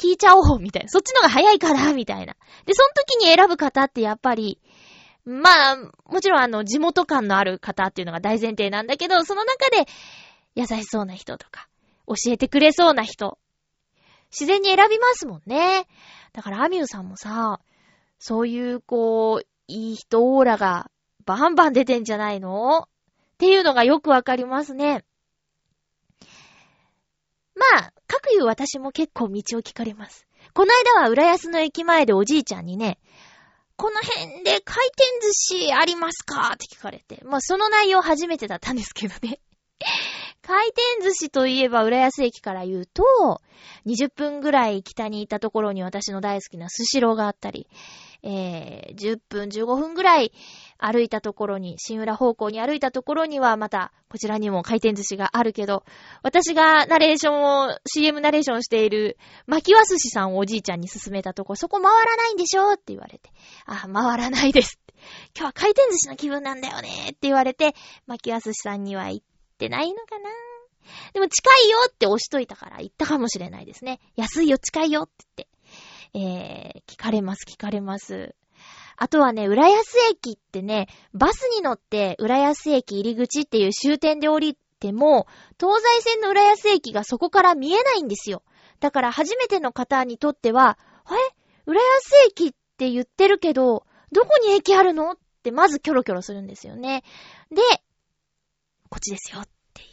[0.00, 0.88] 聞いちゃおう、みたいな。
[0.88, 2.34] そっちのが早いから、みたいな。
[2.64, 4.58] で、その時に選ぶ方ってやっぱり、
[5.26, 9.86] まあ、もちろんあの、地元感のある方っていうのが大前提なんだけど、その中で、
[10.54, 11.68] 優しそうな人とか、
[12.06, 13.38] 教えてくれそうな人、
[14.30, 15.86] 自然に選びますもんね。
[16.32, 17.60] だから、アミューさんもさ、
[18.18, 20.90] そういう、こう、いい人オーラが
[21.24, 22.80] バンバン出てんじゃないの？
[22.80, 22.88] っ
[23.38, 25.04] ていうのがよくわかりますね。
[27.54, 30.26] まあ、各言う私も結構道を聞かれます。
[30.54, 32.98] この間は浦安の駅前でおじいちゃんにね、
[33.76, 36.52] この辺で回転寿司ありますか？
[36.54, 37.22] って聞かれて。
[37.24, 39.40] まあ、その内容初めてだったんですけどね。
[40.50, 43.40] 回転寿司といえば浦安駅から言うと、
[43.86, 47.68] 20分ぐらい北に行ったところに私の大好きなスシローがあったり、
[48.24, 50.32] えー、10分、15分ぐらい
[50.76, 55.84] 歩いたところに、新浦方向に歩いたところにはまた、こちらにも回転寿司があるけど、
[56.24, 63.30] 私がナレーションを、CM ナレーションしている、巻きわ寿司さんをおじいちゃんに勧めたとこ、そこ回らないんでしょって言われて、
[63.66, 64.80] あ、回らないです。
[65.36, 67.76] 今日は回転寿司の気分なんだよねって言われて、
[68.08, 69.26] 巻きわ寿司さんには行っ
[69.60, 70.28] てないのかな？
[71.12, 74.00] でも近いよって押しといたから行ったかもしれないですね。
[74.16, 76.78] 安いよ、近いよって言って。
[76.78, 78.34] えー、聞かれます、聞かれます。
[78.96, 85.26] あとはね、浦安駅ってね、バスに乗って浦安駅入り口っていう終点で降りても、
[85.60, 88.42] 東西線の浦安駅がそこから見えないんですよ。
[88.80, 91.34] だから初めての方にとっては、え？
[91.66, 95.12] 浦安駅って言ってるけど、どこに駅あるの？
[95.12, 97.04] ってまずキョロキョロするんですよね。
[97.50, 97.62] で、
[98.90, 99.88] こっちですよっていう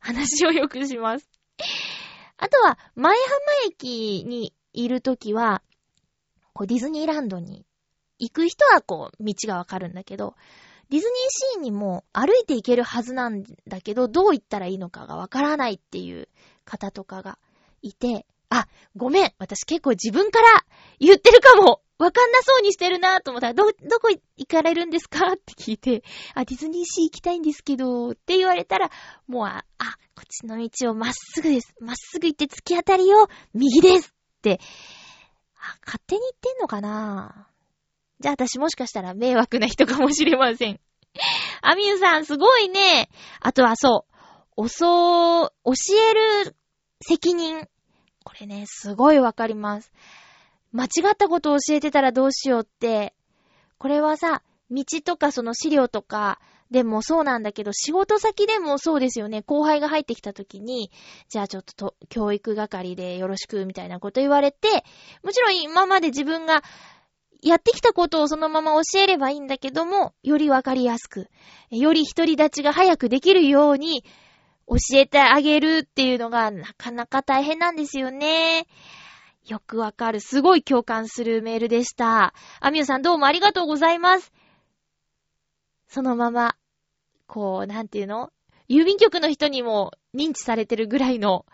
[0.00, 1.28] 話をよくします。
[2.36, 3.22] あとは、前浜
[3.68, 5.62] 駅にいるときは、
[6.52, 7.64] こうディズニーランドに
[8.18, 10.34] 行く人はこう道がわかるんだけど、
[10.90, 11.14] ディズニー
[11.54, 16.28] シーにも歩いて行けるはずなんだけど、どう行ったらいいのかがわからないっていう
[16.64, 17.38] 方とかが
[17.80, 19.32] いて、あ、ごめん。
[19.38, 20.66] 私結構自分から
[20.98, 21.80] 言ってるかも。
[22.02, 26.02] わかんなそうにしてるなと思ったら、ど、どこ行かれるんですかって聞いて、
[26.34, 28.90] あ、ディズニーシー行きたいんですけど、って言われたら、
[29.28, 29.84] もう、あ、あ
[30.16, 31.74] こっちの道をまっすぐです。
[31.80, 34.60] まっすぐ行って突き当たりを右ですって。
[35.56, 37.46] あ、勝手に言ってんのかな？
[38.18, 40.80] じゃあ私もしかしたら迷惑な人かもしれません。
[41.62, 43.10] アミューさんすごいね。
[43.40, 44.14] あとはそう、
[44.56, 45.72] おそう、教
[46.10, 46.14] え
[46.46, 46.56] る
[47.00, 47.68] 責任。
[48.24, 49.92] これね、すごいわかります。
[50.72, 53.14] 間違ったことを教えてたらどうしようって、
[53.78, 59.42] これはさ、道とかその資料とか、でもそうなんだけど、仕事先でもそうですよね。
[59.42, 60.90] 後輩が入ってきた時に、
[61.28, 64.84] じゃあちょっと教育係でよろしくみたいなこと言われて、
[65.22, 66.62] もちろん今まで自分が
[67.42, 71.28] やってきたことをそのまま教えればいいんだけども、よりわかりやすく、
[71.70, 74.04] より独り立ちが早くできるように
[74.66, 78.66] 教えてあげるっていうのがなかなか大変なんですよね。
[79.46, 80.20] よくわかる。
[80.20, 82.32] すごい共感するメールでした。
[82.60, 84.32] アミューさんどうもありがとうございます。
[85.88, 86.56] そのまま
[87.26, 88.30] こう、なんていうの？
[88.68, 91.44] 郵便局の人にも認知されてるぐらいの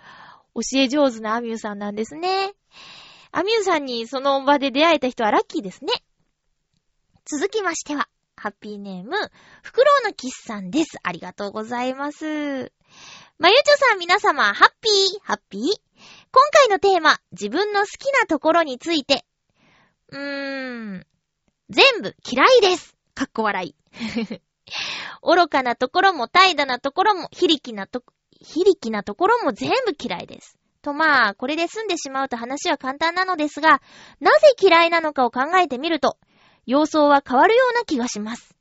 [0.55, 2.53] 教え上手なアミューさんなんですね。
[3.33, 5.93] アミューさんにその場で出会えた人はラッキーですね。
[7.25, 9.17] 続きましては、ハッピーネーム、
[9.63, 10.99] フクロウのキスさんです。
[11.03, 12.73] ありがとうございます。
[13.41, 15.63] まゆちょさん皆様、ハッピー、ハッピー。
[15.63, 15.71] 今
[16.51, 19.25] 回のテーマ、自分の好きなところについて。
[20.09, 21.07] うーん、
[21.71, 22.97] 全部嫌いです。
[23.15, 23.77] かっこ笑い。
[25.23, 28.03] 愚かなところも怠惰なところも、非力なと、
[28.41, 30.59] 非力なところも全部嫌いです。
[30.83, 33.81] とまあ、これで済んでしまうと話は簡単なのですが、
[34.19, 36.19] なぜ嫌いなのかを考えてみると、
[36.67, 38.58] 様相は変わるような気がします。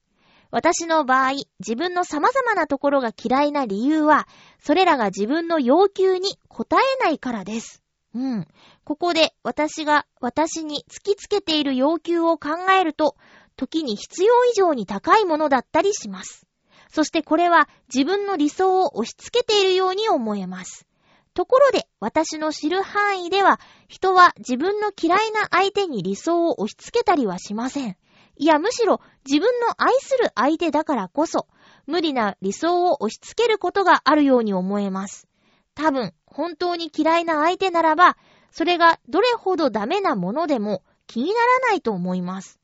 [0.51, 4.27] 私の場合、自分の様々なところが嫌いな理由は、
[4.59, 7.83] それらが自分の要求に応えないからです。
[8.15, 8.47] うん。
[8.83, 13.15] ここで私が私に突きつけている要求を考えると、
[13.55, 16.47] 時に必要以上に高いものだったりします。
[16.89, 20.87] そしてこれは自分の理想を押し付けているように思えます。
[21.33, 27.97] ところで、私の知る範囲では、人は自分の嫌いな相手に理想を押し付けたりはしません。
[28.37, 31.47] いや、むしろ自分の愛する相手だからこそ、
[31.85, 35.27] 無理な理想を押し付けることがあるように思えます。
[35.75, 38.17] 多分、本当に嫌いな相手ならば、
[38.51, 42.57] それがどれほどダメなものでも気にならないと思います。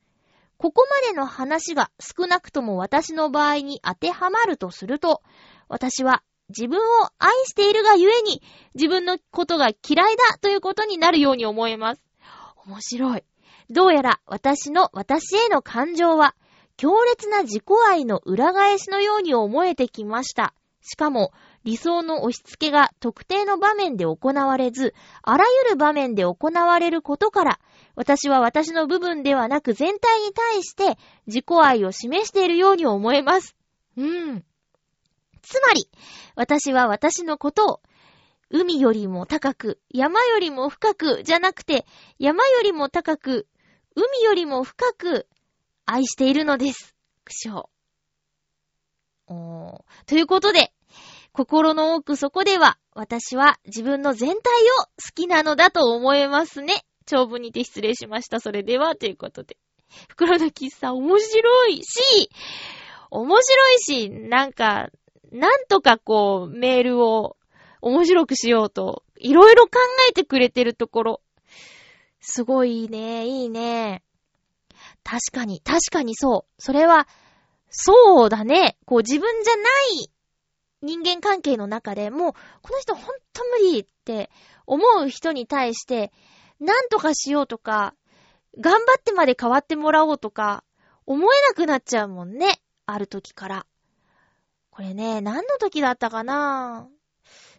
[0.56, 5.20] ここまでの話が少なくとも私の場合に当てはまるとすると、
[5.68, 6.82] 私は自分を
[7.18, 8.42] 愛しているがゆえに
[8.74, 12.02] 自分のことが嫌いだということになるように思えます。
[12.66, 13.24] 面白い。
[13.68, 16.34] どうやら私の私への感情は
[16.76, 20.54] 強烈な自己愛の裏返しのように思えてきました。
[20.80, 21.32] しかも
[21.64, 27.60] 理想の押し付けが特定の場面で行われず、あらゆる場面で行われることから、
[27.94, 33.56] 私は私の部分ではなく全体に対して自己愛を示しているように思えます。
[33.96, 34.44] うん。
[35.40, 35.88] つまり、
[36.34, 37.80] 私は私のことを、
[38.50, 41.86] 海よりも高く、山よりも深くじゃなくて、
[42.18, 43.46] 山よりも高く、
[43.94, 45.26] 海よりも深く
[45.86, 46.94] 愛しているのです。
[47.24, 47.64] 苦笑。
[49.26, 49.84] おー。
[50.06, 50.72] ということで、
[51.32, 56.84] 心の奥底では、私は自分の全体を好きなのだと思えますね。
[57.06, 58.40] 長文にて失礼しました。
[58.40, 59.56] それでは、ということで。
[60.08, 62.30] 袋の喫茶面白いし、
[63.10, 64.90] 面白いし、なんか、
[65.32, 67.36] なんとかこう、メールを
[67.80, 69.72] 面白くしようと、いろいろ考
[70.08, 71.20] えてくれてるところ。
[72.20, 74.02] すごいね、いいね。
[75.04, 76.62] 確かに、確かにそう。
[76.62, 77.06] それは、
[77.70, 78.78] そうだね。
[78.86, 79.62] こう自分じゃな
[80.02, 80.10] い
[80.82, 84.30] 人間関係の中でもう、この人ほんと無理って
[84.66, 86.12] 思う人に対して、
[86.60, 87.94] なんとかしようとか、
[88.58, 90.64] 頑張ってまで変わってもらおうとか、
[91.06, 92.60] 思えなくなっちゃうもんね。
[92.86, 93.66] ある時から。
[94.70, 96.88] これね、何の時だったかな？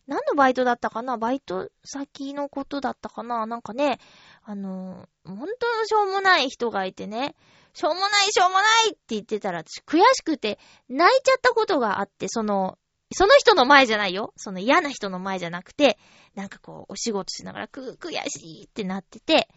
[0.08, 1.18] 何のバイトだったかな？
[1.18, 3.46] バイト先のことだったかな？
[3.46, 4.00] なんかね、
[4.48, 7.36] あの、本当のしょうもない人がいてね、
[7.74, 12.78] しょうもないしょうもないって言ってたら、悔しくて泣いちゃったことがあって、その、
[13.12, 14.34] その人の前じゃないよ。
[14.36, 15.98] その嫌な人の前じゃなくて、
[16.36, 19.48] なんかこう、お仕事しながら、く、悔しいってなってて、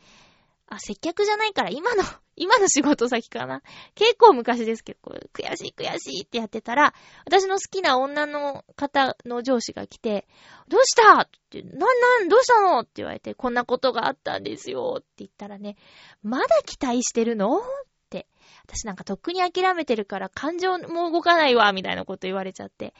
[0.71, 2.03] あ、接客じゃないから今の、
[2.37, 3.63] 今の仕事先かな。
[3.95, 10.29] 結構昔ですけど、悔しい悔しいってやってたら、私の好きな女の方の上司が来て、
[10.69, 12.81] どうしたって、なんなん、どうしたの？
[12.81, 15.77] って言われて、こんなことがあったんですよって言ったらね、
[16.23, 17.59] まだ期待してるの？
[17.59, 17.63] っ
[18.11, 18.29] て。
[18.65, 22.95] 私なんかとっくに諦めてるから感情も動かないわ、みたいなこと言われちゃって。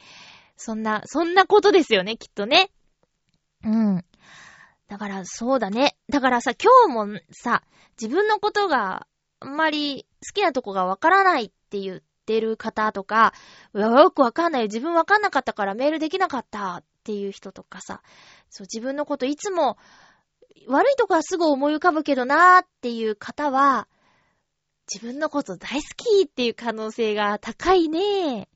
[0.57, 2.71] そんな、そんなことですよね、きっとね。
[3.63, 4.05] うん。
[4.89, 5.95] だから、そうだね。
[6.09, 7.63] だからさ、今日もさ、
[8.01, 9.07] 自分のことが
[9.39, 13.33] あんまり好きなとこがわからないって言ってる方とか、
[13.73, 14.63] よくわかんない。
[14.63, 18.01] 自分わかんなかったからメールできなかったっていう人とかさ、
[18.49, 19.77] そう、自分のこといつも
[20.67, 23.87] 悪いとこはすぐ思い浮かぶけどなーっていう方は、
[24.91, 28.49] 自分のこと大好きっていう可能性が高いね。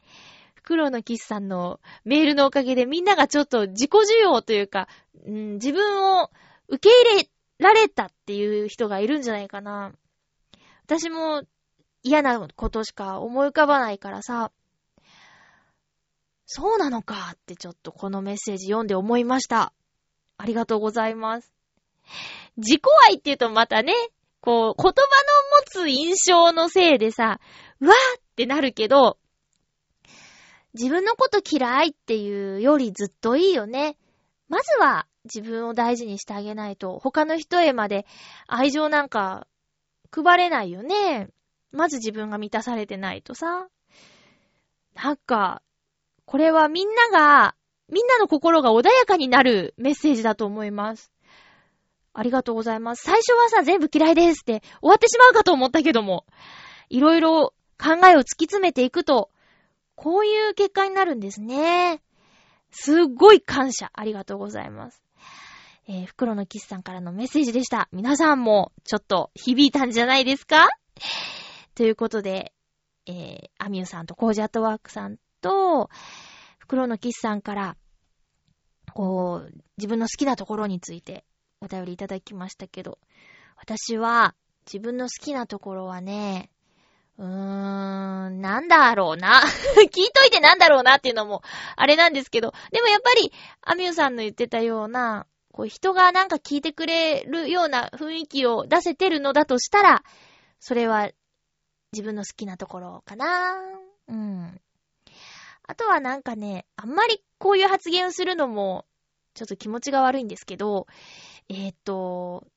[0.64, 4.88] 黒のキスさんのメールのおかげでみんながちょっと自己需要というか、
[5.26, 6.30] うん、自分を
[6.68, 9.94] 受け入れられたっていう人がいるんじゃないかな。
[10.86, 11.44] 私も
[12.02, 14.52] 嫌なことしか思い浮かばないからさ、
[16.46, 19.74] そうなのかってちょっとこのメッセージ読んで思いました。
[20.38, 21.52] ありがとうございます。
[22.58, 23.94] 自己愛って言うとまたね、
[24.42, 27.40] こう、言葉の持つ印象のせいでさ、
[27.80, 29.18] わーってなるけど、
[30.74, 33.98] 自分のこと嫌いっていうよりずっといいよね。
[34.50, 38.06] まずは自分を大事にしてあげないと、他の人へまで
[38.48, 39.48] 愛情なんか
[40.12, 41.30] 配れないよね。
[41.72, 43.68] まず自分が満たされてないとさ。
[44.94, 45.62] なんか、
[46.26, 47.56] これはみんなが、
[47.90, 51.12] みんなの心が穏やかになるメッセージだと思います。
[52.14, 53.04] ありがとうございます。
[53.04, 56.26] 最初はさ、全部嫌いですって終わってしまうかと思ったけども、
[56.90, 59.32] いろいろ考えを突き詰めていくと、
[59.96, 62.02] こういう結果になるんですね。
[62.72, 63.92] すっごい感謝。
[63.94, 65.04] ありがとうございます。
[65.88, 67.90] えー、袋のキスさんからのメッセージでした。
[67.92, 70.70] 皆さんもちょっと響いたんじゃないですか？
[71.76, 72.54] ということで、
[73.06, 75.90] えー、アミューさんとコージアットワークさんと、
[76.58, 77.76] 袋のキスさんから、
[78.94, 81.26] こう、自分の好きなところについて
[81.60, 83.00] お便りいただきましたけど、
[83.58, 84.36] 私は
[84.66, 86.50] 自分の好きなところはね、
[87.18, 87.26] うー
[88.30, 89.42] ん、なんだろうな。
[89.92, 91.44] 聞いといてなんだろうなっていうのも、
[91.76, 100.04] あれなんですけど、でもやっぱり、アミューさんの言ってたような、こう人がなんか聞いてくれるような雰囲気を出せてるのだとしたら、
[100.60, 101.12] それは
[101.92, 103.56] 自分の好きなところかな。
[104.08, 104.62] うん。
[105.66, 108.86] あとはなんかね、あんまりこういう発言をするのも、
[109.36, 110.88] ちょっと気持ちが悪いんですけど、
[111.50, 112.48] えー、っと、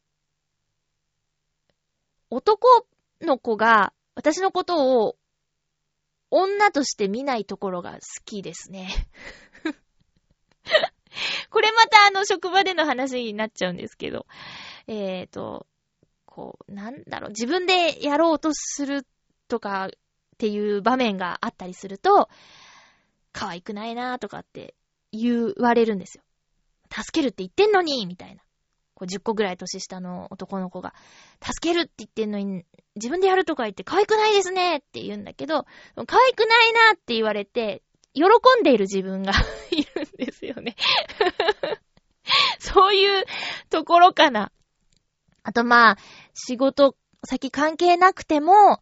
[2.30, 2.86] 男
[3.20, 5.16] の子が私のことを
[6.30, 8.88] 女として見ないところが好きですね。
[11.50, 14.26] これまたあの職場での話になっちゃうんですけど、
[14.88, 15.66] えっ、ー、と、
[16.24, 19.06] こう、なんだろう、自分でやろうとする
[19.48, 19.90] とかっ
[20.38, 22.28] ていう場面があったりすると、
[23.32, 24.74] 可愛くないなとかって
[25.12, 26.24] 言われるんですよ。
[26.90, 28.42] 助けるって言ってんのにみたいな。
[28.96, 30.94] こう10個ぐらい年下の男の子が、
[31.42, 32.64] 助けるって言ってんのに、
[32.96, 35.66] 自分でやるとか言って可愛くないですねって言うんだけど、
[36.06, 37.82] 可愛くないなって言われて、
[38.14, 38.24] 喜
[38.58, 39.34] んでいる自分が
[39.70, 40.74] いるんですよね
[42.58, 43.24] そういう
[43.68, 44.50] ところかな。
[45.42, 45.96] あとまあ、
[46.32, 48.80] 仕事先関係なくても、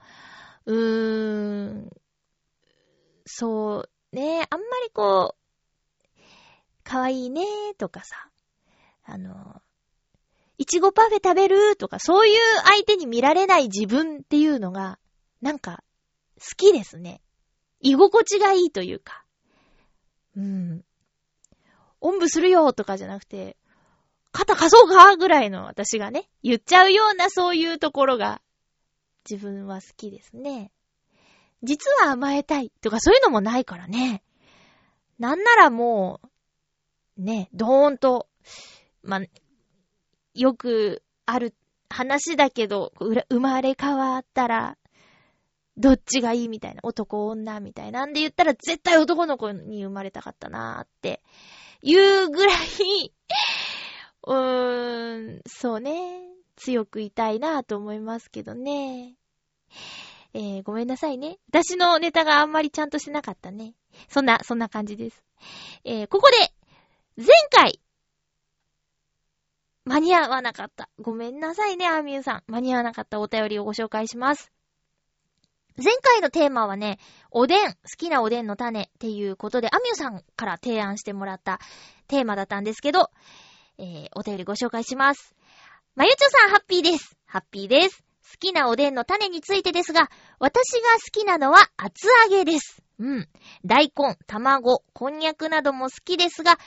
[0.67, 1.91] うーん、
[3.27, 3.81] そ
[4.13, 6.21] うね、あんまりこう、
[6.85, 7.45] 可愛いね
[7.77, 8.31] とかさ、
[9.03, 9.61] あの、
[10.65, 14.99] いちごパフェ食べるとか、そういう相手に見られない自分っていうのが、
[15.43, 15.85] なんか、
[16.41, 17.21] 好きですね。
[17.81, 19.27] 居心地がいいというか。
[20.35, 20.83] うん。
[22.01, 23.59] おんぶするよとかじゃなくて、
[24.33, 28.41] 肩貸そうかぐらいの私がね、言っちゃうようなそういうところが、
[29.29, 30.73] 自分は好きですね。
[31.63, 34.23] 実は甘えたいとかそういうのもないからね。
[35.19, 36.23] なんならも
[37.19, 38.29] う、ね、ドーンと、
[39.03, 39.21] ま
[40.35, 41.55] よくある
[41.89, 44.77] 話だけど、生まれ変わったら、
[45.77, 51.23] どっちがいいみたいな、男女みたいなんで言ったら絶対男の子に生まれたかったなーって
[51.83, 52.57] いうぐらい
[54.27, 56.23] うーん、そうね、
[56.57, 59.17] 強くいたいなーと思いますけどね。
[60.33, 61.39] えー、ごめんなさいね。
[61.49, 63.75] 私のネタがあんまりちゃんとしてなかったね。
[64.09, 65.23] そんな、そんな感じです。
[65.85, 66.53] えー、ここで、
[67.17, 67.81] 前回、
[69.85, 70.89] 間に合わなかった。
[70.99, 72.43] ごめんなさいね、アーミューさん。
[72.47, 74.51] 間に合わなかったお便りをご紹介します。
[75.77, 76.99] 前回のテーマはね、
[77.31, 81.61] おでん、好きなおでんの種っていうことで、アミューさんから提案してもらった
[82.07, 83.11] テーマだったんですけど、
[83.77, 85.35] えー、お便りご紹介します。
[85.97, 87.19] まゆちょさん、ハッピーです。
[87.27, 88.05] ハッピーです。
[88.31, 92.83] 好きなおでんの種についてですが、私が好きなのは厚揚げです。
[92.99, 93.29] うん。
[93.65, 96.59] 大根、卵、こんにゃくなども好きですが、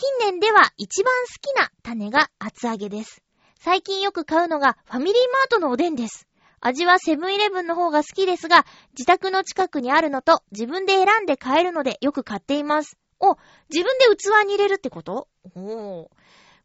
[0.00, 3.20] 近年では一番好きな種が厚揚げです。
[3.58, 6.28] 最近よく買うのがファミリーマートのおでんです。
[6.60, 12.96] 味はセブンイレブンの方が好きですが、自宅の近くにあるのと自分で選んで買えるのでよく買っています。
[13.18, 13.38] お、
[13.74, 15.26] 自分で器に入れるってこと？
[15.56, 16.06] おー。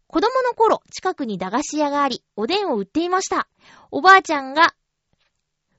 [0.06, 3.48] 子供の頃、近くに駄菓子屋があり、おでんを売っていました。
[3.90, 4.76] おばあちゃんが、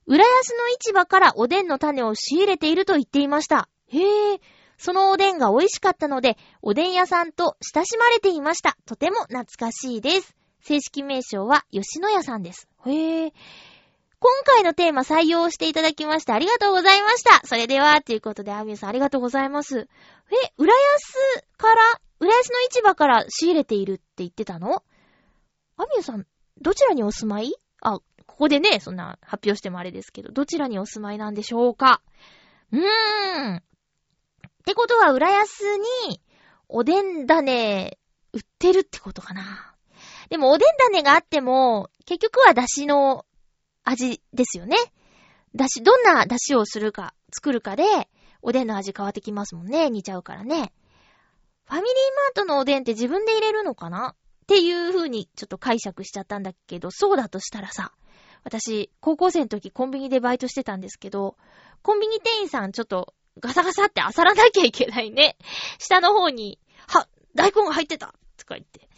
[0.06, 3.68] 浦安の市場からおでんの種を仕入れていると言っていました。
[3.92, 4.40] へぇ、
[4.78, 8.76] そのおでんが美味しかったので、おでん屋さんと親しまれていました。
[8.86, 10.34] とても懐かしいです。
[10.60, 12.68] 正式名称は吉野家さんです。
[12.86, 13.32] へぇ。
[14.18, 17.46] 今回のテーマ採用していただきましてありがとうございました。
[17.46, 19.80] それでは、ということで、アミューさんありがとうございます。
[19.80, 19.86] え、
[20.56, 21.82] 浦安から、
[22.20, 24.82] 浦安の市場から仕入れているって言ってたの？
[25.76, 26.26] アミューさん、
[26.62, 27.52] どちらにお住まい？
[27.82, 32.00] あ、ここでね、そんな発表してもあれですけど、どちらにお住まいなんでしょうか？
[32.72, 33.62] うーん。
[34.64, 35.60] ってことは、浦安
[36.08, 36.22] に、
[36.68, 37.98] おでん種、
[38.32, 39.74] 売ってるってことかな。
[40.30, 43.26] でも、おでん種があっても、結局は出汁の
[43.82, 44.78] 味ですよね。
[45.54, 47.84] 出汁、どんな出汁をするか、作るかで、
[48.40, 49.90] おでんの味変わってきますもんね。
[49.90, 50.72] 煮ちゃうからね。
[51.66, 51.88] ファミリー
[52.26, 54.14] マートのおでんって自分で入れるのかな？
[54.14, 57.92] っていう風にちょっと解釈しちゃったんだけど、そうだとしたらさ、
[58.44, 61.36] 私、高校生の時コンビニでバイトしてたんですけど、
[61.82, 65.36] コンビニ店員さんちょっとガサガサって漁らなきゃいけないね。
[65.78, 68.88] 下の方に、は、大根が入ってたとか言って、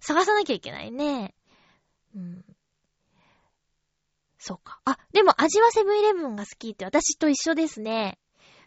[0.00, 1.34] 探さなきゃいけないね。
[2.14, 2.44] うん。
[4.38, 4.80] そうか。
[4.84, 8.18] あ、でも味はセブンイレブンが好きって私と一緒ですね。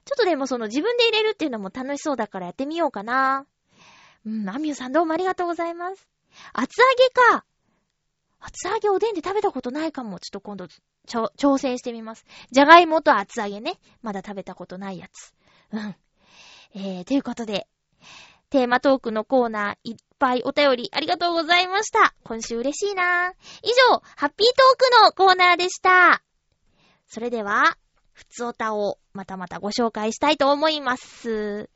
[0.05, 3.45] ちょっとでもその自分で入れるっていうのも楽しそうだからやってみようかな。
[4.26, 6.07] うん、アミューさんどうもありがとうございます。
[6.53, 7.45] 厚揚げか。
[8.46, 10.20] 厚揚げおでんで食べたことないかも。
[10.20, 12.26] ちょっと今度ちょ、挑戦してみます。
[12.52, 13.80] じゃがいもと厚揚げね。
[14.02, 15.34] まだ食べたことないやつ。
[15.72, 15.96] うん。
[16.76, 17.68] えー、ということで、
[18.50, 22.14] テーマトークのコーナーいっぱいお便りありがとうございました。
[22.24, 23.32] 今週嬉しいな
[23.64, 26.22] 以上、ハッピートークのコーナーでした。
[27.08, 27.78] それでは、
[28.14, 31.70] ふつおたをまたまたご紹介したいと思います。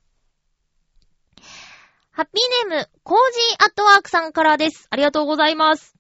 [2.12, 4.88] ハッピーネーム、コージーアットワークさんからです。
[4.90, 5.99] ありがとうございます。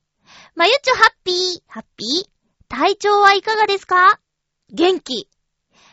[0.55, 1.35] まゆちょハッピー、
[1.67, 2.29] ハッピー？
[2.67, 4.19] 体調はいかがですか？
[4.71, 5.29] 元気。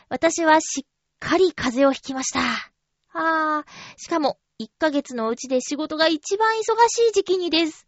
[0.08, 2.40] 私はしっかり風邪をひきました。
[3.12, 3.64] あー、
[3.96, 6.58] しかも、1ヶ月のうちで仕事が一番忙
[6.88, 7.86] しい時期にです。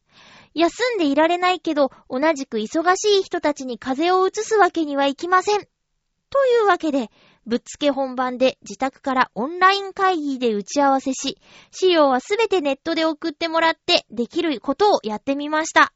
[0.54, 5.60] 休んでいられないけど、同じく忙しい人たちに風邪を移すわけにはいきません。
[5.60, 7.10] というわけで、
[7.46, 11.38] ぶっつけ本番で自宅からオンライン会議で打ち合わせし、
[11.70, 15.92] 資料はすべてネットで送ってもらってできることをやってみました。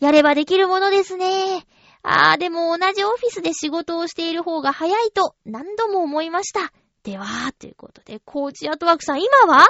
[0.00, 1.66] やればできるものですね。
[2.02, 6.72] あー、でも同じオフィスで仕事をしている方が早いと何度も思いました。
[7.02, 9.66] では、ということで、コーチアートワークさん、今は？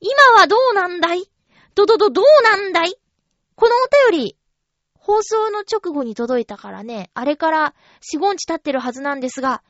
[0.00, 1.24] 今はどうなんだい？
[1.74, 2.94] どどどどうなんだい？
[3.54, 4.36] このお便り、
[4.98, 7.74] 放送の直後に届いたからね、あれから
[8.12, 9.62] 4、5日経ってるはずなんですが、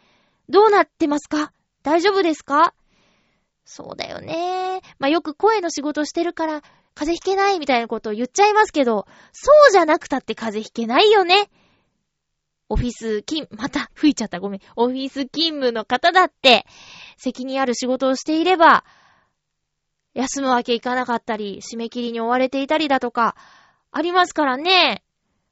[0.49, 1.53] どうなってますか？
[1.83, 2.75] 大丈夫ですか？
[3.65, 4.81] そうだよね。
[4.99, 6.63] まあ、よく声の仕事してるから、
[6.95, 11.51] 風邪ひけないみたいなことを言っちゃいますけど、そうじゃなくたって風邪ひけないよね。
[12.69, 14.61] オフィス勤、 また吹いちゃったごめん。
[14.77, 16.67] オフィス勤務の方だって、
[17.17, 18.85] 責任ある仕事をしていれば、
[20.15, 23.37] 休むわけいかなかったり、締め切りに追われていたりだとか、
[23.91, 25.05] ありますからね。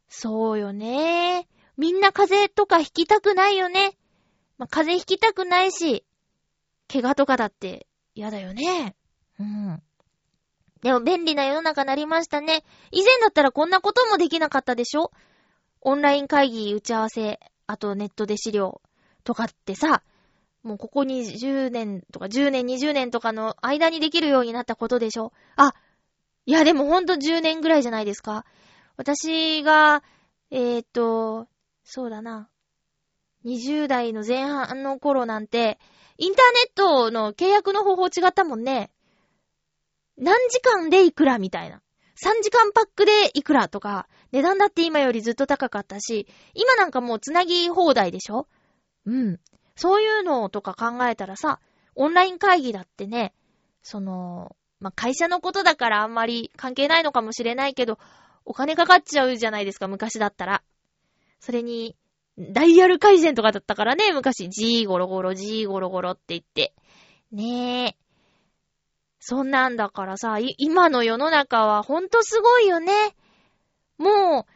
[0.09, 1.49] そうよね。
[1.77, 3.97] みんな風邪とかひきたくないよね。
[4.59, 6.05] まあ、風邪ひきたくないし、
[6.87, 8.95] 怪我とかだって嫌だよね。
[9.41, 9.83] うん。
[10.83, 12.65] でも便利な世の中になりましたね。
[12.91, 15.13] 以前だったらこんなこともできなかったでしょ？
[15.81, 18.81] オンライン会議打ち合わせ、あとネットで資料
[19.25, 20.03] とかってさ、
[20.63, 25.33] もうここに10年とか10年20年とかの間にできるようになったことでしょ？
[25.57, 25.75] あ、
[26.47, 28.45] いやでもほんと10年ぐらいじゃないですか。
[28.97, 30.03] 私が、
[30.51, 31.47] えー、っと、
[31.85, 32.49] そうだな。
[33.45, 35.79] 20代の前半の頃なんて、
[36.19, 38.91] インターネットの契約の方法違ったもんね。
[40.19, 41.83] 何時間でいくらみたいな。
[42.23, 48.47] 3時間パックでいくらとか、値段だって今よりずっと高かったし、今なんかもうつなぎ放題でしょ？
[49.07, 49.41] うん。
[49.75, 51.61] そういうのとか考えたらさ、
[51.95, 53.35] オンライン会議だってね、
[53.83, 57.99] その、まあ、会社のことだからあんまり関係ないのかもしれないけど、
[58.45, 60.63] お金かかっちゃうじゃないですか、昔だったら。
[61.41, 61.97] それに、
[62.39, 64.49] ダイヤル改善とかだったからね、昔。
[64.49, 66.75] G ゴロゴロ、G ゴロゴロって言って。
[67.31, 68.02] ねえ。
[69.25, 72.93] そんなんだからさ、今の世の中はほんとすごいよね。
[73.97, 74.47] も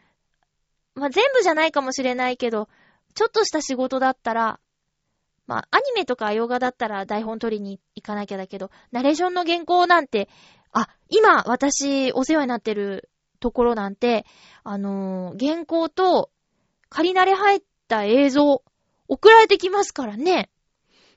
[0.97, 2.69] う、まあ、全部じゃないかもしれないけど、
[3.15, 4.59] ちょっとした仕事だったら、
[5.47, 10.29] まあ、アニメとか洋画だったら台本取りに行かなきゃだけど、ナレーションの原稿なんて、
[10.73, 13.09] あ、今私お世話になってる
[13.39, 14.27] ところなんて、
[14.65, 16.33] あのー、原稿と
[16.89, 18.65] 仮慣れ入った映像、
[19.07, 20.51] 送られてきますからね。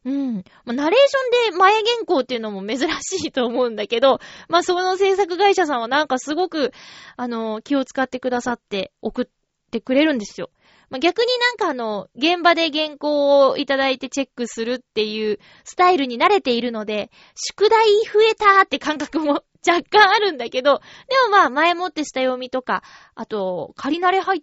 [0.06, 0.36] うん。
[0.66, 6.72] まあ、ナレーションで前原稿っていうのも珍しいと思うんだけど、まあ、その制作会社さんはなんかすごく、
[7.18, 9.26] あの、気を使ってくださって送っ
[9.72, 10.52] てくれるんですよ。
[10.89, 22.84] まあ、逆になんかあの、現場で原稿をいただいてチェックするっていうスタイルに慣れているので、宿題増えたって感覚も若干あるんだけど、でもまあ前もってした読みとか、
[23.16, 24.41] あと、仮慣れ入っ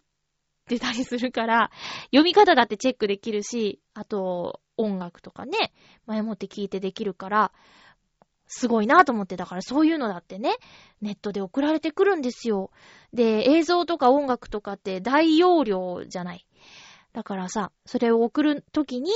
[0.69, 1.71] てたりするから、
[2.07, 5.72] 読み方だってチェックできるし、あと、音楽とかね、
[6.07, 7.53] 前もって聞いてできるから、
[8.49, 10.57] すごいなと思って、だからそういうのだってね、
[11.01, 12.70] ネットで送られてくるんですよ。
[13.12, 16.47] で、映像とか音楽とかって大容量じゃない。
[17.12, 19.11] だからさ、それを送るときに、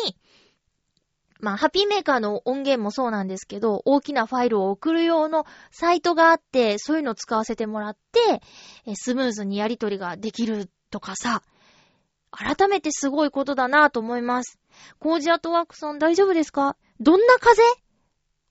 [1.40, 8.42] まあ、ハピーメーカーの音源もそうなんですけど、大きなファイルを送る用のサイトがあって、そういうのを使わせてもらって、
[8.94, 11.42] スムーズにやり取りができるとかさ、
[12.30, 14.58] 改めてすごいことだなと思います。
[14.98, 16.76] コージアトワークさん大丈夫ですか？
[17.00, 17.62] どんな風？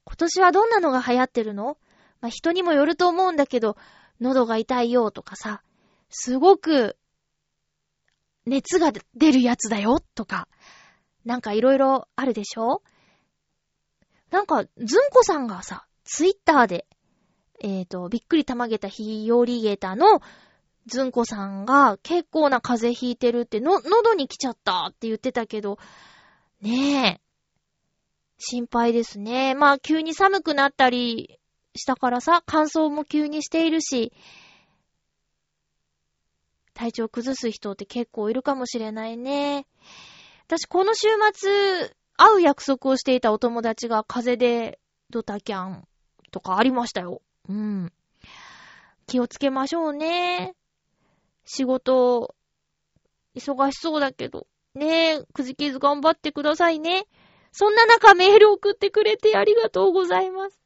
[0.05, 1.77] 今年はどんなのが流行ってるの？
[2.21, 3.77] まあ、人にもよると思うんだけど、
[4.19, 5.61] 喉が痛いよとかさ、
[6.09, 6.97] すごく
[8.45, 10.47] 熱が出るやつだよとか、
[11.23, 12.82] なんかいろいろあるでしょ？
[14.32, 16.86] なんか、ずんこさんがさ、ツイッターで、
[17.61, 20.21] えっ、ー、と、びっくりたまげたひよりげたの
[20.90, 25.78] ずんこさんが結構な風邪ひいてるっての、喉に来ちゃったって言ってたけど、
[26.62, 27.22] ねえ。
[28.38, 29.56] 心配ですね。
[29.56, 31.40] まあ、急に寒くなったり
[31.76, 34.12] したからさ、乾燥も急にしているし、
[36.74, 39.68] 体調崩す人って結構いるかもしれないね。
[40.48, 44.80] 私、この週末、会う約束をしていたお友達が風邪で
[45.10, 45.88] ドタキャン
[46.32, 47.22] とかありましたよ。
[47.48, 47.94] うん。
[49.08, 50.56] 気をつけましょうね。
[51.52, 52.36] 仕事、
[53.36, 54.45] 忙しそうだけど、
[54.76, 57.08] ねえ、くじけず頑張ってくださいね。
[57.52, 60.60] そんな中メール送ってくれてありがとうございます。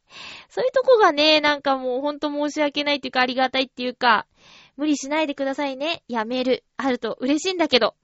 [0.50, 4.28] そういうとこがね、なんかもうほんと申し訳ないっていうかありがたいっていうか、
[4.76, 6.04] 無理しないでくださいね。
[6.10, 7.96] いや、メールあると嬉しいんだけど。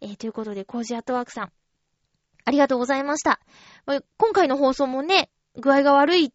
[0.00, 1.52] えー、ということで、コージアットワークさん。
[2.44, 3.38] ありがとうございました。
[3.86, 6.30] 今回の放送もね、具合が悪いっ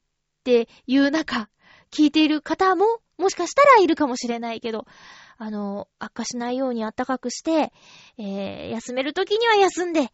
[0.46, 1.50] ていう中、
[1.92, 2.86] 聞いている方も、
[3.18, 4.86] もしかしたらいるかもしれないけど、
[5.38, 7.72] あの、悪化しないように暖かくして、
[8.18, 10.12] えー、休めるときには休んで、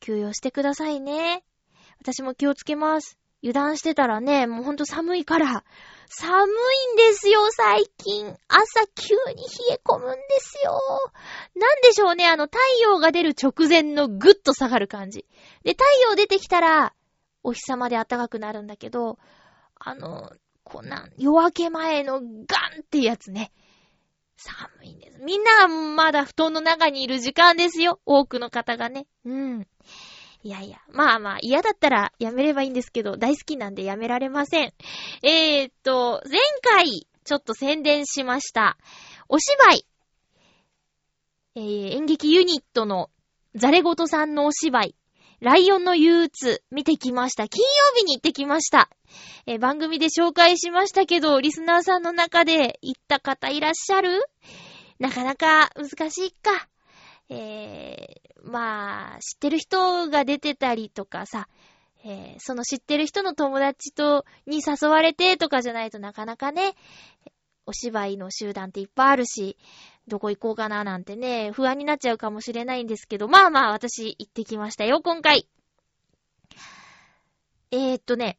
[0.00, 1.44] 休養してくださいね。
[2.00, 3.18] 私も気をつけます。
[3.42, 5.64] 油断してたらね、もうほんと寒いから、
[6.08, 8.36] 寒いんですよ、最近。
[8.48, 10.80] 朝急に冷え込むんですよ。
[11.54, 15.26] なんでしょうね、あの太陽が出る直前のぐっと下がる感じ。
[15.62, 16.94] で、太陽出てきたら、
[17.44, 19.18] お日様で暖かくなるんだけど、
[19.76, 20.32] あの、
[20.64, 23.52] こんな、夜明け前のガンってやつね。
[24.38, 25.18] 寒いんです。
[25.20, 28.00] みんなまだ布団の中にいる時間ですよ。
[28.06, 29.06] 多くの方がね。
[29.24, 29.66] うん。
[30.42, 34.72] いやいや、まあまあ、嫌だったらやめればいいんですけど、大好きなんでやめられません。
[35.22, 38.78] えー、っと、前回、ちょっと宣伝しました。
[39.28, 39.86] お芝居。
[41.56, 43.10] えー、演劇ユニットの
[43.56, 44.94] ザレゴトさんのお芝居。
[45.40, 47.46] ライオンの憂鬱、見てきました。
[47.46, 48.90] 金曜日に行ってきました。
[49.46, 54.20] え、番組で紹介しましたけど、リスナーさんの中で行った方いらっしゃる？
[54.98, 56.68] なかなか難しいか。
[57.28, 61.46] えー、まあ、知ってる人が出てたりとかさ、
[62.04, 66.74] えー、その知ってる人の友達と、に誘われてとかじゃないとなかなかね、
[67.64, 69.56] お芝居の集団っていっぱいあるし、
[70.08, 75.48] どこ行こうかななんてね、不安になっちゃうかもしれないんですけど、まあまあ私行ってきましたよ、今回。
[77.70, 78.38] えー、っとね、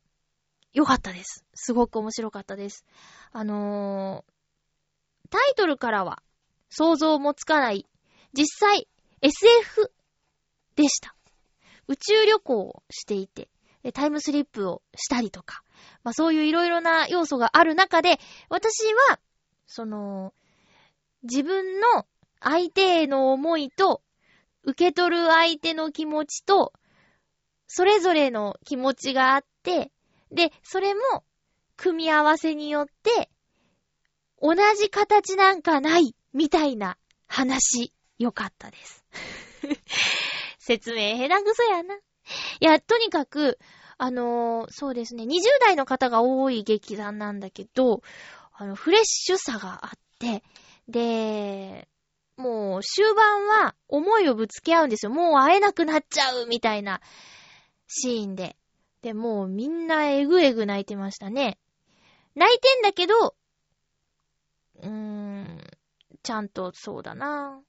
[0.74, 1.46] よかったです。
[1.54, 2.86] すごく面白かったです。
[3.32, 6.22] あのー、タイトルからは
[6.70, 7.86] 想像もつかない
[8.34, 8.88] 実際
[9.22, 9.92] SF
[10.76, 11.16] でした。
[11.88, 13.50] 宇宙旅行をしていて、
[13.94, 15.64] タイムスリップをしたりとか、
[16.04, 19.20] まあそういういろいろな要素がある中で、私は、
[19.66, 20.34] その、
[21.24, 22.06] 自分の
[22.40, 24.02] 相手への思いと、
[24.64, 26.74] 受け取る相手の気持ちと、
[27.68, 29.92] それぞれの気持ちがあって、
[30.32, 31.02] で、それも、
[31.76, 33.30] 組み合わせによって、
[34.42, 36.98] 同じ形なんかない、みたいな
[37.28, 39.06] 話、よかったです。
[40.60, 41.96] 説明下手くそやな。
[41.96, 42.00] い
[42.60, 43.60] や、とにかく、
[43.98, 48.02] あのー、そうですね、20代の方が多い劇団なんだけど、
[48.54, 50.44] あの、フレッシュさがあって、
[50.90, 51.88] で、
[52.36, 55.12] もう終盤は思いをぶつけ合うんですよ。
[55.12, 57.00] もう会えなくなっちゃうみたいな
[57.88, 58.58] シーンで。
[59.02, 61.60] で、もうみんなえぐえぐ泣いてましたね。
[62.36, 63.36] 泣いてんだけど、
[64.82, 65.62] うーん、
[66.24, 67.62] ちゃんとそうだな。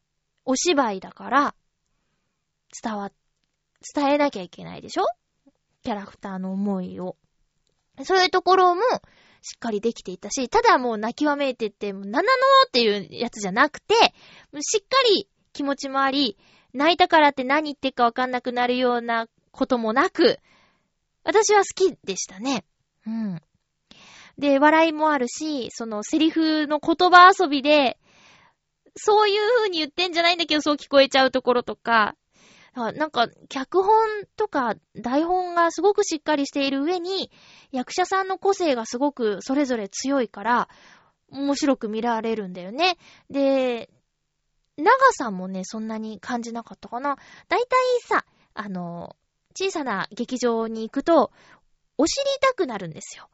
[0.45, 1.55] お芝居だから、
[2.83, 3.11] 伝わ、
[3.95, 5.05] 伝えなきゃいけないでしょ？
[5.83, 7.17] キャラクターの思いを。
[8.05, 8.83] そういうところも、
[9.43, 12.29] しっかりできていたし、ただもう泣きわめいてって、もうななの
[12.67, 13.95] っていうやつじゃなくて、
[14.61, 16.37] しっかり気持ちもあり、
[16.73, 20.39] 泣いたからって何言ってるかわかんなくなるようなこともなく、
[21.25, 22.65] 私は好きでしたね。
[23.07, 23.43] うん。
[24.39, 27.99] で、笑いもあるし、そのセリフの言葉遊びで、
[28.97, 32.15] そういう風に言ってんじゃないんだけど、そう聞こえちゃうところとか、
[32.75, 33.93] なんか、脚本
[34.37, 37.31] とか台本がすごくしっかりしている上に、
[37.73, 40.69] 役者さんの個性がすごくそれぞれ強いから、
[41.31, 42.97] 面白く見られるんだよね。
[43.29, 43.91] で、
[44.77, 47.17] 長さもね、そんなに感じなかったかな。
[47.49, 49.17] だいたいさ、あの、
[49.55, 51.31] 小さな劇場に行くと、
[51.99, 53.29] お尻痛くなるんですよ。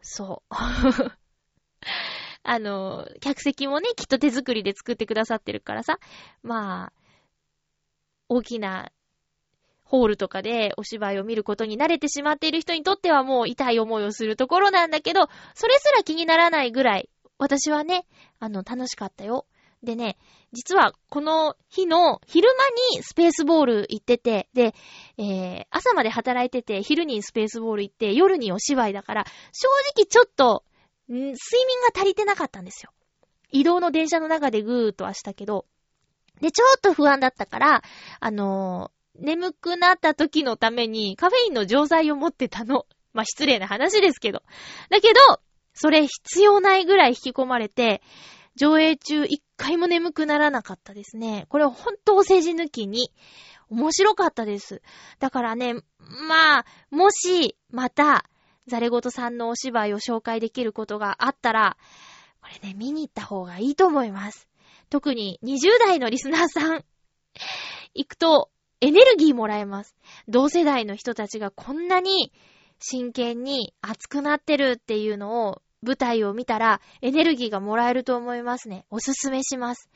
[0.00, 0.54] そう。
[2.42, 5.98] あの、客席もね、きっと手作りで作ってくださってるからさ、
[6.42, 6.92] まあ、
[8.30, 8.92] 大きな
[9.82, 15.22] ホールとかでお芝居を見ることに慣れてしまっている人にとってはもう痛い思いをするところなんだけど、
[15.54, 18.06] それすら気にならないぐらい、私はね、
[18.38, 19.46] あの、楽しかったよ。
[19.82, 20.16] でね、
[20.52, 24.74] 実はこの日の昼間にスペースボール行ってて、で、
[25.18, 30.62] えー、朝まで働いてて、昼にスペースボール行って、夜にお芝居だから、正直ちょっと、
[31.08, 31.34] ん睡眠
[31.82, 32.92] が足りてなかったんですよ。
[33.50, 35.66] 移動の電車の中でぐーっとはしたけど、
[36.40, 37.82] で、ちょっと不安だったから、
[38.20, 42.86] あのー、眠くなった時のためにカフェインの錠剤を持ってたの。
[43.12, 44.42] まあ、失礼な話ですけど。
[44.88, 45.20] だけど、
[45.74, 48.02] それ必要ないぐらい引き込まれて、
[48.56, 51.46] 上映中一回も眠くならなかったですね。
[51.48, 53.12] これは本当お世辞抜きに
[53.68, 54.82] 面白かったです。
[55.18, 58.24] だからね、まあ、もし、また、
[58.66, 61.76] ザレゴトさんのお芝居を紹介できることがあったら、
[62.42, 64.49] これね、見に行った方がいいと思います。
[64.90, 66.84] 特に20代のリスナーさん、
[67.94, 69.94] 行くとエネルギーもらえます。
[70.28, 72.32] 同世代の人たちがこんなに
[72.80, 78.84] 真剣に熱くなってるっていうのを舞台を見たらエネルギーがもらえると思いますね。
[78.90, 79.90] おすすめします。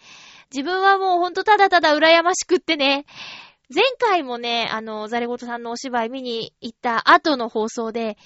[0.53, 3.05] 自分はもうほんとただただ羨ましくってね、
[3.75, 8.19] 前回もね、あの、ザレゴトさんのお芝居見に行った後の放送で、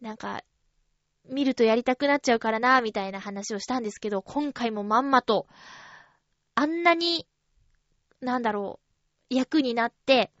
[0.00, 0.42] なんか、
[1.28, 5.46] 見るとやりたくなっちゃうからな、みたいな話をしたんですけど、今回もまんまと、
[6.58, 7.24] あんなに、
[8.20, 8.80] なんだろ
[9.30, 10.32] う、役になって、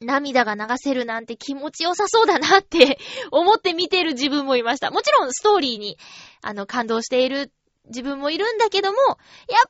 [0.00, 2.98] 涙が流せるなんて気持ちよさそうだなって
[3.30, 4.90] 思って見てる自分もいました。
[4.90, 5.98] もちろんストーリーに、
[6.40, 7.52] あの、感動している
[7.88, 9.18] 自分もいるんだけども、やっ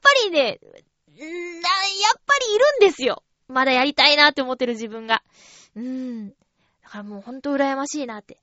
[0.01, 0.53] ぱりね、んやっ
[2.25, 3.25] ぱりいるんですよ。
[3.49, 5.25] まだやりたいなって思ってる自分が。
[5.75, 6.29] うーん。
[6.29, 6.35] だ
[6.89, 8.39] からもうほんと羨ましいなって。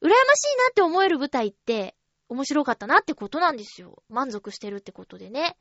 [0.00, 1.96] 羨ましいなって思える舞台って、
[2.28, 4.00] 面白かったなってことなんですよ。
[4.08, 5.56] 満足してるってことでね。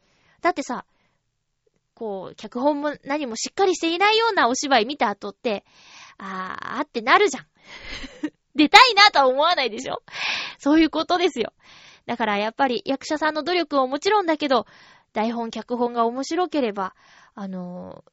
[0.45, 0.85] だってさ、
[1.95, 5.65] こう、脚本も何もしっかりしていないようなお芝居見た後って、
[6.19, 7.47] あーってなるじゃん。
[8.53, 10.03] 出たいなとは思わないでしょ？
[10.59, 11.51] そういうことですよ。
[12.05, 14.67] だからやっぱり役者さんの努力ももちろんだけど、
[15.13, 16.93] 台本、脚本が面白ければ、
[17.33, 18.03] あの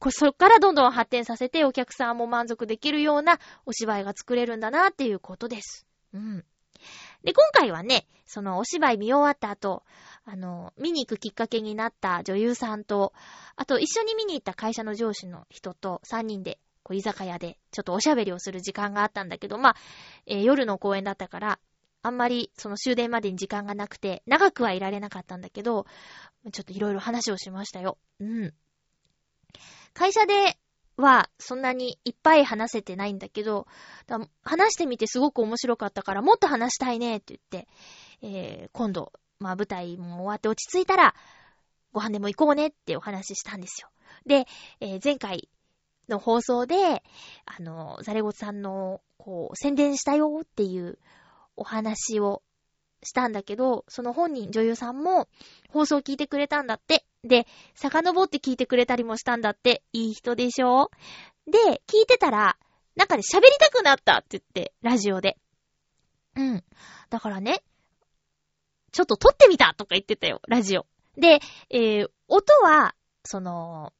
[0.00, 5.84] ー、そっからどんどん発展させてお客さんも満足できるようなお芝居が作れるんだなっていうことです。
[6.14, 6.44] うん。
[7.24, 9.84] で、今回はね、そのお芝居見終わった後、
[10.24, 13.12] あの、見に行くきっかけになった女優さんと、
[13.56, 19.76] あと一緒に見に行った会社の上司の人と3人で、こう、居酒屋でちょっとおしゃべりをする時間があったんだけど、まあ、
[20.26, 21.58] えー、夜の公演だったから、
[22.04, 25.86] あんまりその終電までに時間がなくて、長くはいられなかったんだけど、
[26.52, 27.98] ちょっといろいろ話をしましたよ。
[28.18, 28.54] うん。
[29.94, 30.58] 会社で
[30.96, 33.66] はそんなにいっぱい話せてないんだけど、
[34.42, 37.68] 話してみてすごく面白かったからもっと話したいねって言って、
[38.22, 41.14] えー、今度、まあ舞台も終わって落ち着いたら、
[41.92, 43.88] ご飯でも行こうねってお話ししたんですよ。
[44.26, 44.46] で、
[44.80, 45.48] えー、前回
[46.08, 47.02] の放送で、
[47.44, 50.98] あの、ザレゴさんの、こう、宣伝したよっていう
[51.56, 52.42] お話を
[53.02, 55.28] したんだけど、その本人、女優さんも
[55.68, 57.04] 放送を聞いてくれたんだって。
[57.24, 59.82] で、遡って聞いてくれたりもしたんだって。
[59.92, 60.90] いい人でしょ？
[61.46, 62.56] で、聞いてたら、
[62.96, 65.38] なんかね、喋りたくなったって言って、ラジオで。
[66.36, 66.64] うん。
[67.10, 67.62] だからね、
[68.90, 70.86] ちょっと撮ってみたとか言ってたよ、ラジオ。
[71.16, 72.94] で、えー、音は、
[73.24, 73.92] その、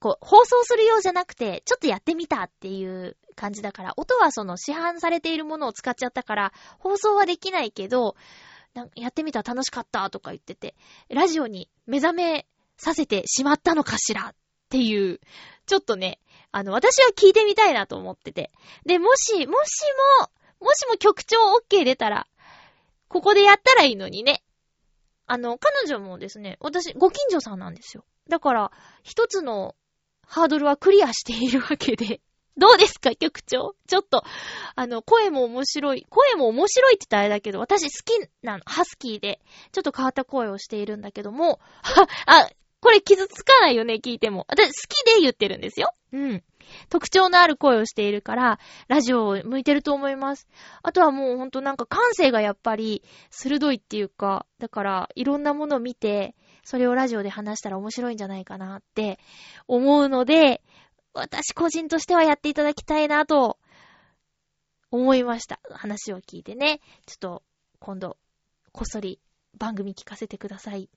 [0.00, 8.16] こう、放送するようじゃなくて、ちょっとやってみたっていう感じだから、音はその市販されているものを使っちゃったから、放送はできないけど、
[8.94, 10.74] やってみたら楽しかったとか言ってて、
[11.08, 12.46] ラジオに目覚め
[12.76, 14.34] させてしまったのかしらっ
[14.68, 15.20] ていう、
[15.66, 16.20] ちょっとね、
[16.52, 18.50] あの、私は聞いてみたいなと思ってて。
[18.84, 19.46] で、もし、もし
[20.20, 21.36] も、もしも局長
[21.68, 22.26] OK 出たら、
[23.08, 24.42] ここでやったらいいのにね。
[25.26, 28.04] あの、彼女もですね、私、ご近所さんなんですよ。
[28.28, 28.72] だから、
[29.02, 29.74] 一つの
[30.26, 32.20] ハードルはクリアしているわけで。
[32.58, 33.74] どうですか、局長？
[33.86, 34.24] ちょっと、
[34.76, 36.06] あの、声も面白い。
[36.08, 39.40] 声も面白いって言ったらあれだけど、私好きなの、ハスキーで、
[39.72, 42.48] ちょっと変わった声をしているんだけども、は、 あ、
[42.86, 44.46] これ傷つかないよね、聞いても。
[44.46, 45.92] 私好きで言ってるんですよ。
[46.12, 46.44] うん。
[46.88, 50.46] 特徴のある声をしているから、ラジオ向いてると思います。
[50.84, 59.18] あとはもうほんとなんか感性がやっぱり鋭いっていうか、だからいろんなものを見て、それをラジオで話したら面白いんじゃないかなって
[59.66, 60.62] 思うので、
[61.12, 63.58] 私個人としてはやっていただきたいなと
[64.92, 65.58] 思いました。
[65.72, 66.80] 話を聞いてね。
[67.04, 67.42] ちょっと
[67.80, 68.16] 今度、
[68.70, 69.18] こっそり
[69.58, 70.88] 番組聞かせてください。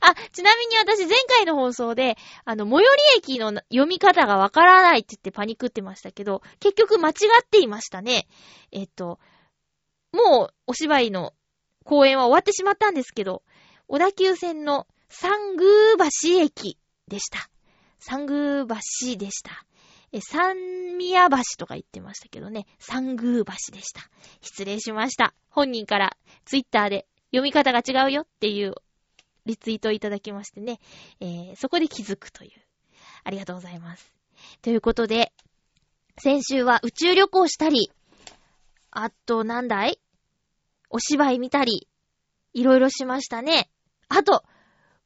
[0.00, 2.86] あ、ちなみに私前回の放送で、あの、最寄り
[3.18, 8.26] 駅の読み方がわからないって言ってパニックってましたけど、結局間違っていましたね。
[8.70, 9.18] えっと、
[10.12, 11.34] もうお芝居の
[11.84, 13.42] 公演は終わってしまったんですけど、
[13.88, 17.50] 小田急線の三宮橋駅でした。
[17.98, 19.64] 三宮橋でした。
[20.12, 24.02] え、三宮橋とか言ってましたけどね、三宮橋でした。
[24.40, 25.34] 失礼しました。
[25.48, 28.74] 本人からツイッターで読み方が違うよっていう
[29.46, 30.78] リツイートいただきましてね、
[31.20, 32.50] えー、そこで気づくという。
[33.24, 34.12] ありがとうございます。
[34.62, 35.32] ということで、
[36.18, 37.90] 先週は宇宙旅行したり、
[38.90, 39.98] あと、なんだい？
[40.90, 41.88] お芝居見たり、
[42.52, 43.70] いろいろしましたね。
[44.08, 44.44] あと、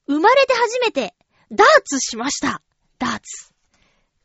[0.08, 1.14] 生まれて初めて、
[1.52, 2.62] ダーツしました。
[2.98, 3.52] ダーツ。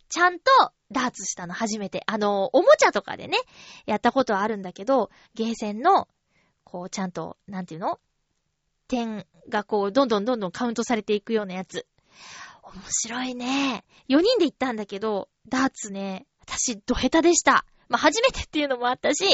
[0.10, 0.52] ちゃんと
[0.92, 2.04] ダーツしたの初めて。
[2.08, 3.38] あの、おもちゃとかでね、
[3.86, 6.08] やったことはあるんだけど、ゲーセンの、
[6.64, 8.00] こう、ちゃんと、なんていうの？
[8.92, 11.88] 点がこう、どんどんどんどんカウントされていくようなやつ。
[12.62, 13.86] 面白いね。
[14.10, 17.66] 4人で行ったんだけど、ダーツね、私、ド下手でした。
[17.88, 19.26] まあ、初めてっていうのもあったし、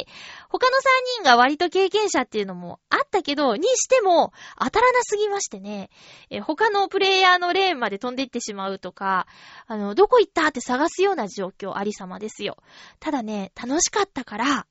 [0.49, 5.91] 他の3人が割と経験者っていうのもあったけど、にしても当たらなすぎましてね、
[6.31, 9.27] え他のプレイヤーのレーンまで飛んでいってしまうとか、
[9.67, 12.57] あの、どこ行ったって探すような状況ありさまですよ。
[12.99, 14.67] ただね、楽しかったから、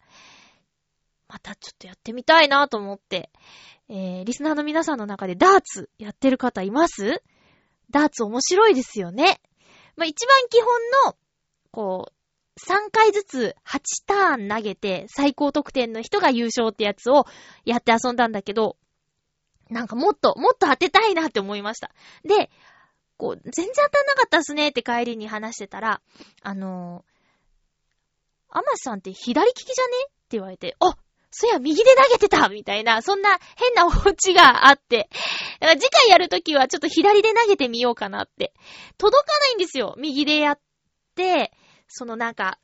[1.29, 3.31] またちょっとやってみたいなと思って、
[3.89, 7.23] えー、リスナーの皆さんの中でダーツやってる方います？
[7.91, 9.41] ダーツ面白いですよね。
[9.97, 10.67] まあ、一番基本
[11.07, 11.17] の、
[11.71, 17.27] こう、3回ずつ8ターン投げて最高得点の人が優勝ってやつを
[17.65, 18.77] やって遊んだんだけど、
[19.71, 21.91] なんかもっと、もっと当てたいなって思いました。
[22.25, 22.51] で、
[23.17, 26.01] こう、全然当たんなかったっすねって帰りに話してたら、
[26.43, 29.91] あのー、アマさんって左利きじゃね？
[30.05, 30.97] って言われて、あ
[31.31, 35.09] そや、右で投げてたみたいな、そんな変なお家があって。
[35.61, 38.53] だから次回やるときはちょっと左で投げてみようかなって。
[38.99, 39.95] 届かないんですよ。
[39.99, 40.61] 右でやっ
[41.15, 41.53] て、
[41.89, 42.59] そのなんか、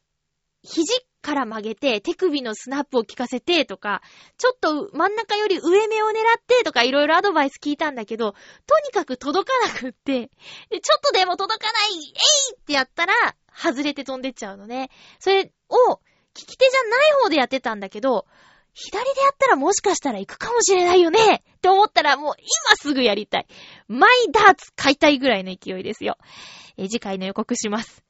[0.62, 0.92] 肘
[1.22, 4.02] から曲げて、手首のスナップを効かせてとか、
[4.38, 8.32] ちょっと真ん中より上目を狙ってとかいろいろアドバイス聞いたんだけど、
[8.66, 10.30] とにかく届かなくって、
[10.70, 13.14] で、ちょっとでも届かない、えいってやったら、
[13.54, 14.90] 外れて飛んでっちゃうのね。
[15.18, 16.00] それを、
[16.34, 18.26] 利き手じゃない方でやってたんだけど、
[18.74, 23.46] 左でやったらもしかしたら行くかもしれないよねって思ったらもう今すぐやりたい。
[23.88, 26.16] マイダーツ買いたいぐらいの勢いですよ。
[26.76, 28.02] え次回の予告します。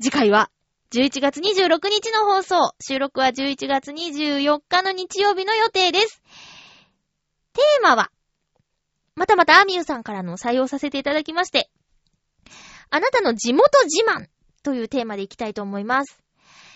[0.00, 0.50] 次回は
[0.90, 2.74] 11月26日の放送。
[2.80, 6.22] 収録は11月24日の日曜日の予定です。
[7.52, 8.10] テーマは、
[9.14, 11.70] またまたアミューさんからの採用させていただきまして、
[12.90, 14.28] あなたの地元自慢
[14.62, 16.22] というテーマでいきたいと思います。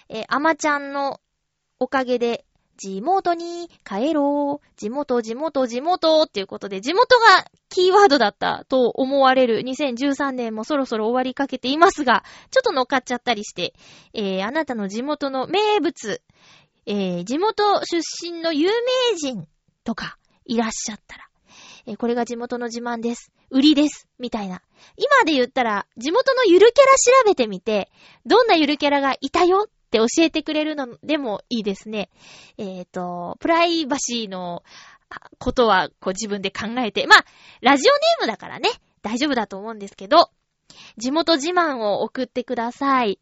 [0.09, 1.21] えー、アマちゃんの
[1.79, 2.45] おかげで
[2.81, 4.67] 地元に帰ろう。
[4.79, 13.75] 地元、地元、地元っていうことで、地元がキーワードだったと思われる2013年もそろそろ終わりかけていますが、ちょっと乗っかっちゃったりして、
[14.15, 16.23] えー、あなたの地元の名物、
[16.87, 19.47] えー、地元出身の有名人
[19.85, 20.17] とか
[20.47, 21.29] いらっしゃったら、
[21.85, 23.31] えー、これが地元の自慢です。
[23.51, 24.09] 売りです。
[24.19, 24.63] みたいな。
[24.97, 27.91] 今で言ったら、地元のゆるキャラ調べてみて、
[28.25, 32.11] どんなゆるキャラがいたよって教えてくれるのでもいいですね。
[32.57, 34.63] えっ、ー、と、プライバシーの
[35.39, 37.25] ことはこう自分で考えて、まあ、
[37.61, 38.71] ラジオネームだからね、
[39.03, 40.31] 大丈夫だと思うんですけど、
[40.97, 43.19] 地元自慢を送ってください。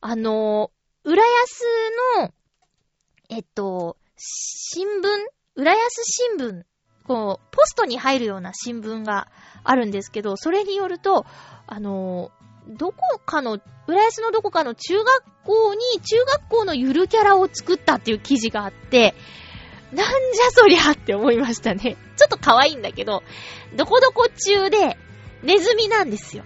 [0.00, 0.70] あの、
[1.04, 1.62] 浦安
[2.20, 2.32] の、
[3.28, 4.92] えっと、新聞？
[5.56, 6.64] 浦安新聞？
[7.06, 9.28] こう、ポストに入るような新聞が
[9.64, 11.26] あるんですけど、それによると、
[11.66, 12.30] あの、
[12.76, 19.14] どこかの、浦安のどこかの中学校に、中学校のゆるキャラを作ったっていう記事があって、
[19.92, 21.96] なんじゃそりゃって思いましたね。
[22.16, 23.22] ちょっと可愛いんだけど、
[23.76, 24.96] どこどこ中で、
[25.42, 26.44] ネズミなんですよ。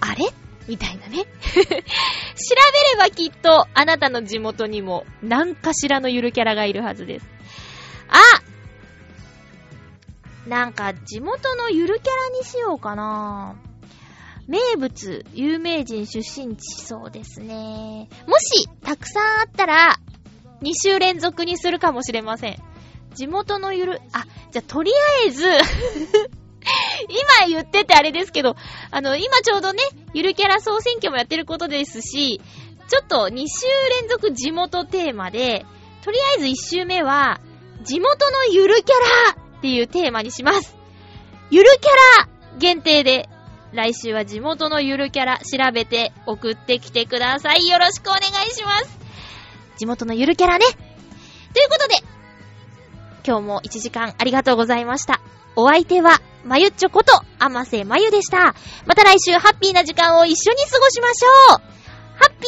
[0.00, 0.24] あれ？
[0.66, 1.24] みたいなね。
[1.54, 1.78] 調べれ
[2.98, 7.26] ばきっと、あなたの地元にも、何かしらのゆるキャラがいるはずです。
[8.08, 8.18] あ
[10.46, 13.67] なんか、地元のゆるキャラにしようかなぁ
[14.48, 18.08] 名物、有名人出身地そうですね。
[18.26, 20.00] もし、たくさんあったら、
[20.62, 22.56] 2週連続にするかもしれません。
[23.14, 25.44] 地元のゆる、あ、じゃ、とりあえず
[27.08, 28.56] 今言っててあれですけど、
[28.90, 29.82] あの、今ちょうどね、
[30.14, 32.40] ゆるキャラ総選挙もやってることですし、
[32.88, 33.66] ちょっと2週
[34.00, 35.66] 連続地元テーマで、
[36.02, 37.40] とりあえず1週目は、
[37.82, 40.74] 地元のゆるキャラっていうテーマにします。
[41.50, 42.28] ゆるキャラ
[42.58, 43.28] 限定で
[43.72, 47.68] 来週は地元のゆるキャラ調べて送ってきてください。
[47.68, 48.98] よろしくお願いします。
[49.76, 50.64] 地元のゆるキャラね。
[50.64, 51.96] ということで、
[53.26, 55.20] 今日も1時間ありがとうございました。
[55.54, 58.54] お相手は、まゆっちょこと、あませまゆでした。
[58.86, 61.60] また来週ハッピーな時間を一緒に過ごしましょう
[62.16, 62.47] ハッピ